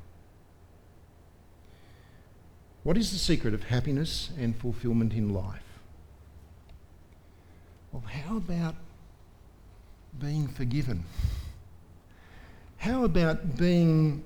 What 2.82 2.96
is 2.96 3.12
the 3.12 3.18
secret 3.18 3.54
of 3.54 3.64
happiness 3.64 4.30
and 4.38 4.56
fulfilment 4.56 5.12
in 5.12 5.32
life? 5.32 5.78
Well, 7.92 8.02
how 8.02 8.36
about 8.36 8.74
being 10.18 10.48
forgiven? 10.48 11.04
How 12.78 13.04
about 13.04 13.56
being 13.56 14.22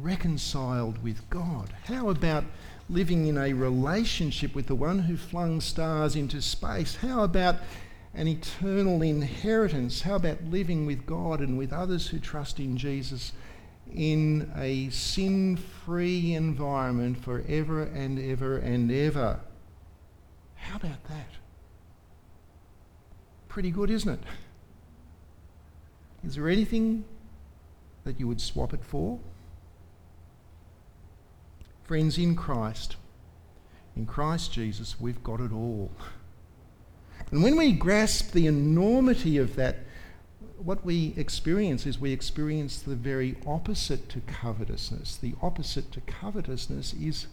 reconciled 0.00 1.02
with 1.02 1.28
God? 1.30 1.72
How 1.84 2.08
about 2.08 2.44
living 2.88 3.26
in 3.26 3.36
a 3.38 3.52
relationship 3.52 4.54
with 4.54 4.66
the 4.66 4.74
one 4.74 5.00
who 5.00 5.16
flung 5.16 5.60
stars 5.60 6.16
into 6.16 6.40
space? 6.40 6.96
How 6.96 7.22
about 7.22 7.56
an 8.14 8.26
eternal 8.26 9.02
inheritance? 9.02 10.02
How 10.02 10.16
about 10.16 10.44
living 10.44 10.86
with 10.86 11.06
God 11.06 11.40
and 11.40 11.56
with 11.56 11.72
others 11.72 12.08
who 12.08 12.18
trust 12.18 12.58
in 12.58 12.76
Jesus 12.76 13.32
in 13.92 14.50
a 14.56 14.88
sin 14.90 15.56
free 15.56 16.34
environment 16.34 17.22
forever 17.22 17.82
and 17.82 18.18
ever 18.18 18.58
and 18.58 18.90
ever? 18.90 19.40
How 20.54 20.76
about 20.76 21.04
that? 21.04 21.28
Pretty 23.48 23.70
good, 23.70 23.90
isn't 23.90 24.10
it? 24.10 24.20
Is 26.24 26.34
there 26.34 26.48
anything 26.48 27.04
that 28.04 28.20
you 28.20 28.28
would 28.28 28.40
swap 28.40 28.72
it 28.74 28.84
for? 28.84 29.18
Friends, 31.82 32.18
in 32.18 32.36
Christ, 32.36 32.96
in 33.96 34.06
Christ 34.06 34.52
Jesus, 34.52 35.00
we've 35.00 35.22
got 35.22 35.40
it 35.40 35.52
all. 35.52 35.90
And 37.30 37.42
when 37.42 37.56
we 37.56 37.72
grasp 37.72 38.32
the 38.32 38.46
enormity 38.46 39.38
of 39.38 39.56
that, 39.56 39.78
what 40.58 40.84
we 40.84 41.14
experience 41.16 41.86
is 41.86 41.98
we 41.98 42.12
experience 42.12 42.80
the 42.80 42.94
very 42.94 43.36
opposite 43.46 44.08
to 44.10 44.20
covetousness. 44.20 45.16
The 45.16 45.34
opposite 45.42 45.90
to 45.92 46.00
covetousness 46.02 46.92
is 46.94 47.26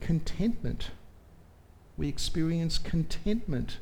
contentment. 0.00 0.90
We 1.96 2.08
experience 2.08 2.78
contentment. 2.78 3.78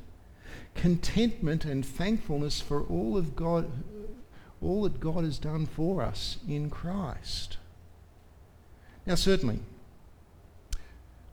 Contentment 0.74 1.64
and 1.64 1.86
thankfulness 1.86 2.60
for 2.60 2.82
all 2.82 3.16
of 3.16 3.36
God 3.36 3.70
all 4.64 4.82
that 4.82 5.00
God 5.00 5.24
has 5.24 5.38
done 5.38 5.66
for 5.66 6.02
us 6.02 6.38
in 6.48 6.70
Christ. 6.70 7.58
Now, 9.06 9.14
certainly, 9.14 9.60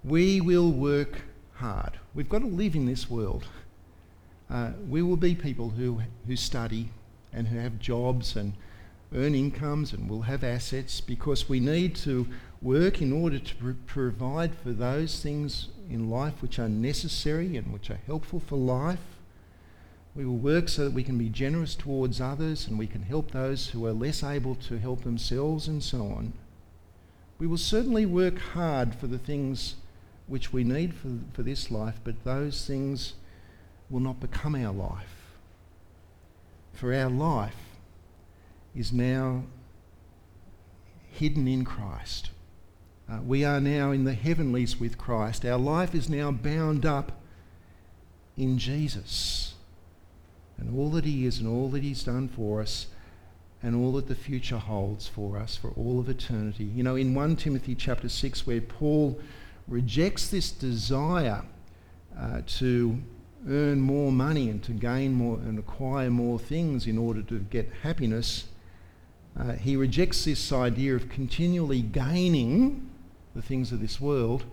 we 0.04 0.42
will 0.42 0.72
work 0.72 1.22
hard. 1.54 2.00
We've 2.14 2.30
got 2.30 2.40
to 2.40 2.48
live 2.48 2.76
in 2.76 2.86
this 2.86 3.10
world. 3.10 3.46
Uh, 4.50 4.72
we 4.90 5.02
will 5.02 5.18
be 5.18 5.36
people 5.36 5.70
who, 5.70 6.02
who 6.28 6.36
study 6.36 6.90
and 7.32 7.48
who 7.48 7.58
have 7.58 7.80
jobs 7.80 8.36
and 8.36 8.54
earn 9.16 9.36
incomes 9.36 9.94
and 9.94 10.10
will 10.10 10.24
have 10.24 10.44
assets 10.44 11.02
because 11.02 11.48
we 11.48 11.60
need 11.60 11.96
to 11.96 12.28
work 12.62 13.02
in 13.02 13.12
order 13.12 13.40
to 13.40 13.56
pr- 13.56 13.72
provide 13.86 14.56
for 14.56 14.72
those 14.72 15.22
things 15.22 15.70
in 15.90 16.10
life 16.10 16.42
which 16.42 16.60
are 16.60 16.70
necessary 16.70 17.58
and 17.58 17.72
which 17.72 17.90
are 17.90 18.00
helpful 18.06 18.40
for 18.40 18.58
life. 18.58 19.11
We 20.14 20.26
will 20.26 20.38
work 20.38 20.68
so 20.68 20.86
that 20.86 20.94
we 20.94 21.04
can 21.04 21.18
be 21.18 21.30
generous 21.30 21.74
towards 21.74 22.20
others 22.20 22.68
and 22.68 22.78
we 22.78 22.88
can 22.88 23.04
help 23.04 23.32
those 23.32 23.70
who 23.70 23.86
are 23.86 23.94
less 23.94 24.24
able 24.24 24.56
to 24.56 24.78
help 24.78 25.04
themselves 25.04 25.68
and 25.68 25.82
so 25.82 26.02
on. 26.02 26.34
We 27.40 27.48
will 27.48 27.58
certainly 27.58 28.06
work 28.06 28.38
hard 28.40 28.94
for 28.94 29.08
the 29.08 29.18
things 29.18 29.76
which 30.28 30.52
we 30.52 30.64
need 30.64 30.94
for, 30.94 31.10
for 31.34 31.44
this 31.44 31.72
life, 31.72 32.00
but 32.04 32.24
those 32.24 32.66
things 32.68 33.14
will 33.90 34.02
not 34.02 34.20
become 34.20 34.54
our 34.54 34.74
life. 34.74 35.38
For 36.74 36.94
our 36.94 37.10
life 37.10 37.78
is 38.76 38.92
now 38.92 39.44
hidden 41.10 41.48
in 41.48 41.64
Christ. 41.64 42.32
Uh, 43.10 43.20
we 43.22 43.44
are 43.44 43.60
now 43.60 43.92
in 43.92 44.04
the 44.04 44.14
heavenlies 44.14 44.80
with 44.80 44.98
Christ. 44.98 45.46
Our 45.46 45.58
life 45.58 45.96
is 45.96 46.10
now 46.10 46.32
bound 46.32 46.86
up 46.86 47.22
in 48.38 48.58
Jesus 48.58 49.51
and 50.62 50.78
all 50.78 50.90
that 50.92 51.04
He 51.04 51.26
is 51.26 51.40
and 51.40 51.48
all 51.48 51.70
that 51.72 51.84
He's 51.84 52.04
done 52.04 52.30
for 52.30 52.62
us 52.62 52.88
and 53.64 53.76
all 53.76 53.92
that 53.94 54.08
the 54.08 54.16
future 54.16 54.58
holds 54.58 55.08
for 55.08 55.38
us 55.38 55.56
for 55.56 55.72
all 55.72 56.00
of 56.00 56.08
eternity. 56.08 56.64
You 56.64 56.84
know, 56.84 56.96
in 56.96 57.14
1 57.14 57.36
Timothy 57.36 57.76
chapter 57.76 58.10
6, 58.10 58.48
where 58.48 58.62
Paul 58.62 59.20
rejects 59.68 60.30
this 60.30 60.52
desire 60.52 61.44
uh, 62.18 62.42
to 62.46 62.98
earn 63.48 63.82
more 63.82 64.12
money 64.12 64.50
and 64.50 64.64
to 64.64 64.72
gain 64.72 65.14
more 65.14 65.38
and 65.38 65.60
acquire 65.60 66.10
more 66.10 66.40
things 66.40 66.88
in 66.88 66.98
order 66.98 67.22
to 67.24 67.40
get 67.40 67.70
happiness, 67.84 68.46
uh, 69.40 69.54
he 69.54 69.76
rejects 69.76 70.26
this 70.26 70.52
idea 70.52 70.96
of 70.96 71.10
continually 71.10 71.82
gaining 71.82 72.90
the 73.36 73.42
things 73.42 73.72
of 73.72 73.80
this 73.80 74.00
world, 74.00 74.44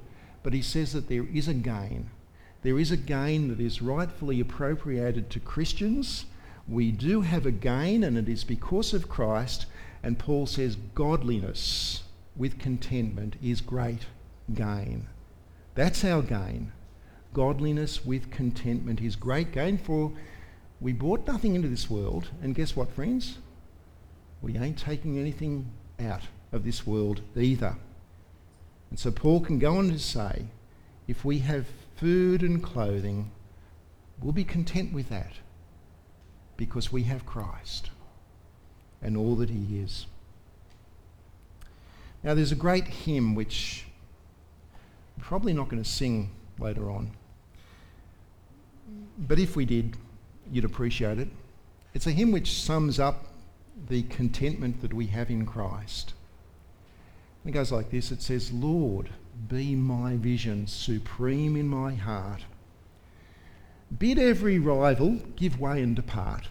but 0.42 0.52
he 0.52 0.62
says 0.62 0.92
that 0.92 1.08
there 1.08 1.26
is 1.32 1.48
a 1.48 1.54
gain 1.54 2.10
there 2.62 2.78
is 2.78 2.90
a 2.90 2.96
gain 2.96 3.48
that 3.48 3.60
is 3.60 3.80
rightfully 3.80 4.40
appropriated 4.40 5.30
to 5.30 5.40
Christians. 5.40 6.26
We 6.66 6.90
do 6.90 7.22
have 7.22 7.46
a 7.46 7.50
gain, 7.50 8.04
and 8.04 8.18
it 8.18 8.28
is 8.28 8.44
because 8.44 8.92
of 8.92 9.08
Christ. 9.08 9.66
And 10.02 10.18
Paul 10.18 10.46
says, 10.46 10.76
godliness 10.94 12.02
with 12.36 12.58
contentment 12.58 13.36
is 13.42 13.60
great 13.60 14.06
gain. 14.52 15.06
That's 15.74 16.04
our 16.04 16.22
gain. 16.22 16.72
Godliness 17.32 18.04
with 18.04 18.30
contentment 18.30 19.00
is 19.00 19.16
great 19.16 19.52
gain, 19.52 19.78
for 19.78 20.12
we 20.80 20.92
brought 20.92 21.26
nothing 21.26 21.54
into 21.54 21.68
this 21.68 21.88
world. 21.88 22.28
And 22.42 22.54
guess 22.54 22.74
what, 22.74 22.92
friends? 22.92 23.38
We 24.42 24.56
ain't 24.56 24.78
taking 24.78 25.18
anything 25.18 25.70
out 26.00 26.22
of 26.52 26.64
this 26.64 26.86
world 26.86 27.20
either. 27.36 27.76
And 28.90 28.98
so 28.98 29.10
Paul 29.10 29.40
can 29.40 29.58
go 29.58 29.76
on 29.76 29.90
to 29.90 29.98
say, 29.98 30.46
if 31.06 31.24
we 31.24 31.40
have 31.40 31.66
food 31.98 32.42
and 32.42 32.62
clothing, 32.62 33.30
we'll 34.22 34.32
be 34.32 34.44
content 34.44 34.92
with 34.92 35.08
that 35.08 35.32
because 36.56 36.92
we 36.92 37.04
have 37.04 37.26
Christ 37.26 37.90
and 39.02 39.16
all 39.16 39.36
that 39.36 39.50
He 39.50 39.80
is. 39.80 40.06
Now, 42.22 42.34
there's 42.34 42.52
a 42.52 42.56
great 42.56 42.86
hymn 42.88 43.34
which 43.34 43.86
I'm 45.16 45.24
probably 45.24 45.52
not 45.52 45.68
going 45.68 45.82
to 45.82 45.88
sing 45.88 46.30
later 46.58 46.90
on, 46.90 47.12
but 49.18 49.38
if 49.38 49.54
we 49.54 49.64
did, 49.64 49.96
you'd 50.50 50.64
appreciate 50.64 51.18
it. 51.18 51.28
It's 51.94 52.06
a 52.06 52.12
hymn 52.12 52.32
which 52.32 52.60
sums 52.60 52.98
up 52.98 53.26
the 53.88 54.02
contentment 54.04 54.82
that 54.82 54.92
we 54.92 55.06
have 55.06 55.30
in 55.30 55.46
Christ. 55.46 56.14
It 57.44 57.52
goes 57.52 57.70
like 57.70 57.90
this 57.90 58.10
it 58.10 58.20
says, 58.20 58.52
Lord, 58.52 59.10
be 59.46 59.74
my 59.74 60.16
vision, 60.16 60.66
supreme 60.66 61.56
in 61.56 61.68
my 61.68 61.94
heart. 61.94 62.44
Bid 63.96 64.18
every 64.18 64.58
rival 64.58 65.20
give 65.36 65.60
way 65.60 65.82
and 65.82 65.94
depart. 65.94 66.48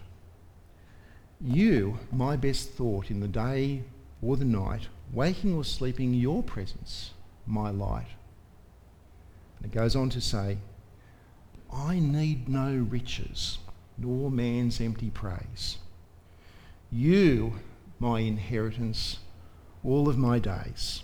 You, 1.40 1.98
my 2.10 2.36
best 2.36 2.70
thought 2.70 3.10
in 3.10 3.20
the 3.20 3.28
day 3.28 3.84
or 4.20 4.36
the 4.36 4.44
night, 4.44 4.88
waking 5.12 5.54
or 5.54 5.64
sleeping, 5.64 6.14
your 6.14 6.42
presence, 6.42 7.12
my 7.46 7.70
light. 7.70 8.08
And 9.58 9.66
it 9.66 9.74
goes 9.74 9.94
on 9.94 10.10
to 10.10 10.20
say, 10.20 10.58
I 11.72 12.00
need 12.00 12.48
no 12.48 12.74
riches, 12.74 13.58
nor 13.96 14.30
man's 14.30 14.80
empty 14.80 15.10
praise. 15.10 15.78
You, 16.90 17.54
my 17.98 18.20
inheritance, 18.20 19.18
all 19.84 20.08
of 20.08 20.18
my 20.18 20.38
days. 20.38 21.02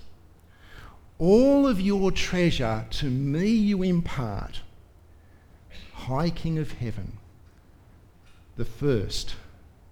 All 1.19 1.67
of 1.67 1.81
your 1.81 2.11
treasure 2.11 2.87
to 2.91 3.11
me 3.11 3.47
you 3.47 3.83
impart, 3.83 4.63
High 5.93 6.31
King 6.31 6.59
of 6.59 6.73
heaven, 6.73 7.19
the 8.57 8.65
first 8.65 9.37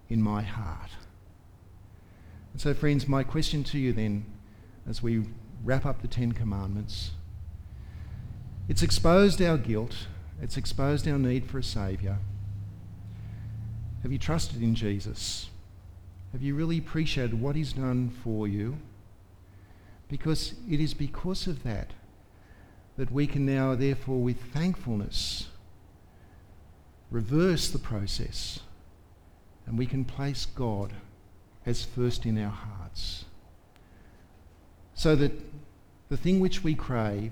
in 0.09 0.21
my 0.21 0.41
heart. 0.41 0.91
And 2.51 2.61
so, 2.61 2.73
friends, 2.73 3.07
my 3.07 3.23
question 3.23 3.63
to 3.65 3.79
you 3.79 3.93
then, 3.93 4.25
as 4.87 5.01
we 5.01 5.25
wrap 5.63 5.85
up 5.85 6.01
the 6.01 6.07
Ten 6.07 6.33
Commandments, 6.33 7.11
it's 8.67 8.83
exposed 8.83 9.41
our 9.41 9.57
guilt, 9.57 10.07
it's 10.41 10.57
exposed 10.57 11.07
our 11.07 11.17
need 11.17 11.45
for 11.45 11.57
a 11.57 11.63
Saviour. 11.63 12.19
Have 14.03 14.11
you 14.11 14.19
trusted 14.19 14.61
in 14.61 14.75
Jesus? 14.75 15.49
Have 16.33 16.41
you 16.41 16.53
really 16.53 16.77
appreciated 16.77 17.39
what 17.39 17.55
He's 17.55 17.73
done 17.73 18.09
for 18.23 18.47
you? 18.47 18.77
Because 20.07 20.53
it 20.69 20.79
is 20.79 20.93
because 20.93 21.47
of 21.47 21.63
that 21.63 21.91
that 22.97 23.11
we 23.11 23.25
can 23.25 23.45
now, 23.45 23.73
therefore, 23.73 24.21
with 24.21 24.39
thankfulness, 24.53 25.47
reverse 27.09 27.69
the 27.69 27.79
process 27.79 28.59
and 29.65 29.77
we 29.77 29.85
can 29.85 30.03
place 30.05 30.45
God 30.45 30.93
as 31.65 31.85
first 31.85 32.25
in 32.25 32.37
our 32.37 32.51
hearts. 32.51 33.25
So 34.93 35.15
that 35.15 35.31
the 36.09 36.17
thing 36.17 36.39
which 36.39 36.63
we 36.63 36.75
crave 36.75 37.31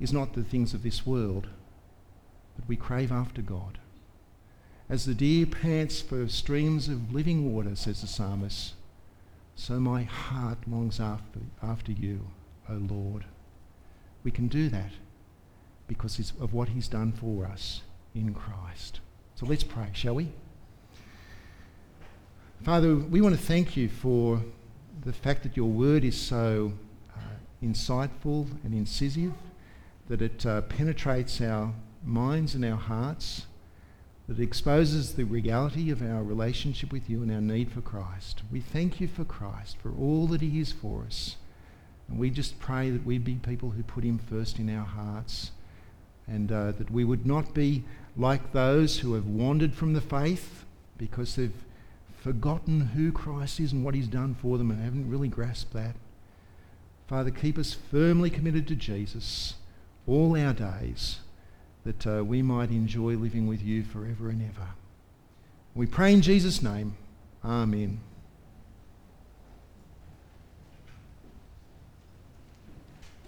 is 0.00 0.12
not 0.12 0.34
the 0.34 0.42
things 0.42 0.74
of 0.74 0.82
this 0.82 1.06
world, 1.06 1.48
but 2.56 2.68
we 2.68 2.76
crave 2.76 3.12
after 3.12 3.40
God. 3.40 3.78
As 4.88 5.04
the 5.04 5.14
deer 5.14 5.46
pants 5.46 6.00
for 6.00 6.28
streams 6.28 6.88
of 6.88 7.12
living 7.12 7.52
water, 7.52 7.74
says 7.74 8.02
the 8.02 8.06
psalmist, 8.06 8.74
so 9.56 9.80
my 9.80 10.02
heart 10.02 10.58
longs 10.68 11.00
after, 11.00 11.40
after 11.62 11.90
you, 11.90 12.28
O 12.68 12.74
Lord. 12.74 13.24
We 14.22 14.30
can 14.30 14.48
do 14.48 14.68
that 14.68 14.90
because 15.88 16.32
of 16.40 16.52
what 16.52 16.68
he's 16.68 16.88
done 16.88 17.12
for 17.12 17.46
us 17.46 17.80
in 18.14 18.34
Christ. 18.34 19.00
So 19.34 19.46
let's 19.46 19.64
pray, 19.64 19.88
shall 19.94 20.14
we? 20.14 20.28
Father, 22.62 22.96
we 22.96 23.20
want 23.20 23.34
to 23.34 23.40
thank 23.40 23.76
you 23.76 23.88
for 23.88 24.42
the 25.04 25.12
fact 25.12 25.42
that 25.44 25.56
your 25.56 25.70
word 25.70 26.04
is 26.04 26.20
so 26.20 26.72
uh, 27.14 27.20
insightful 27.62 28.46
and 28.62 28.74
incisive, 28.74 29.32
that 30.08 30.20
it 30.20 30.44
uh, 30.44 30.62
penetrates 30.62 31.40
our 31.40 31.72
minds 32.04 32.54
and 32.54 32.64
our 32.64 32.76
hearts 32.76 33.46
that 34.28 34.40
exposes 34.40 35.14
the 35.14 35.24
reality 35.24 35.90
of 35.90 36.02
our 36.02 36.22
relationship 36.22 36.92
with 36.92 37.08
you 37.08 37.22
and 37.22 37.30
our 37.30 37.40
need 37.40 37.70
for 37.70 37.80
Christ. 37.80 38.42
We 38.50 38.60
thank 38.60 39.00
you 39.00 39.06
for 39.06 39.24
Christ, 39.24 39.76
for 39.80 39.92
all 39.92 40.26
that 40.28 40.40
he 40.40 40.58
is 40.58 40.72
for 40.72 41.04
us. 41.04 41.36
And 42.08 42.18
we 42.18 42.30
just 42.30 42.58
pray 42.58 42.90
that 42.90 43.06
we 43.06 43.18
be 43.18 43.34
people 43.34 43.70
who 43.70 43.82
put 43.82 44.04
him 44.04 44.18
first 44.18 44.58
in 44.58 44.74
our 44.74 44.84
hearts 44.84 45.52
and 46.26 46.50
uh, 46.50 46.72
that 46.72 46.90
we 46.90 47.04
would 47.04 47.24
not 47.24 47.54
be 47.54 47.84
like 48.16 48.52
those 48.52 48.98
who 48.98 49.14
have 49.14 49.26
wandered 49.26 49.74
from 49.74 49.92
the 49.92 50.00
faith 50.00 50.64
because 50.98 51.36
they've 51.36 51.64
forgotten 52.20 52.80
who 52.80 53.12
Christ 53.12 53.60
is 53.60 53.72
and 53.72 53.84
what 53.84 53.94
he's 53.94 54.08
done 54.08 54.34
for 54.34 54.58
them 54.58 54.70
and 54.70 54.82
haven't 54.82 55.08
really 55.08 55.28
grasped 55.28 55.72
that. 55.74 55.94
Father, 57.06 57.30
keep 57.30 57.56
us 57.58 57.72
firmly 57.72 58.30
committed 58.30 58.66
to 58.66 58.74
Jesus 58.74 59.54
all 60.08 60.36
our 60.36 60.52
days 60.52 61.20
that 61.86 62.06
uh, 62.06 62.24
we 62.24 62.42
might 62.42 62.70
enjoy 62.70 63.14
living 63.14 63.46
with 63.46 63.62
you 63.62 63.84
forever 63.84 64.28
and 64.28 64.42
ever. 64.42 64.68
We 65.74 65.86
pray 65.86 66.12
in 66.12 66.20
Jesus' 66.20 66.60
name. 66.60 66.96
Amen. 67.44 68.00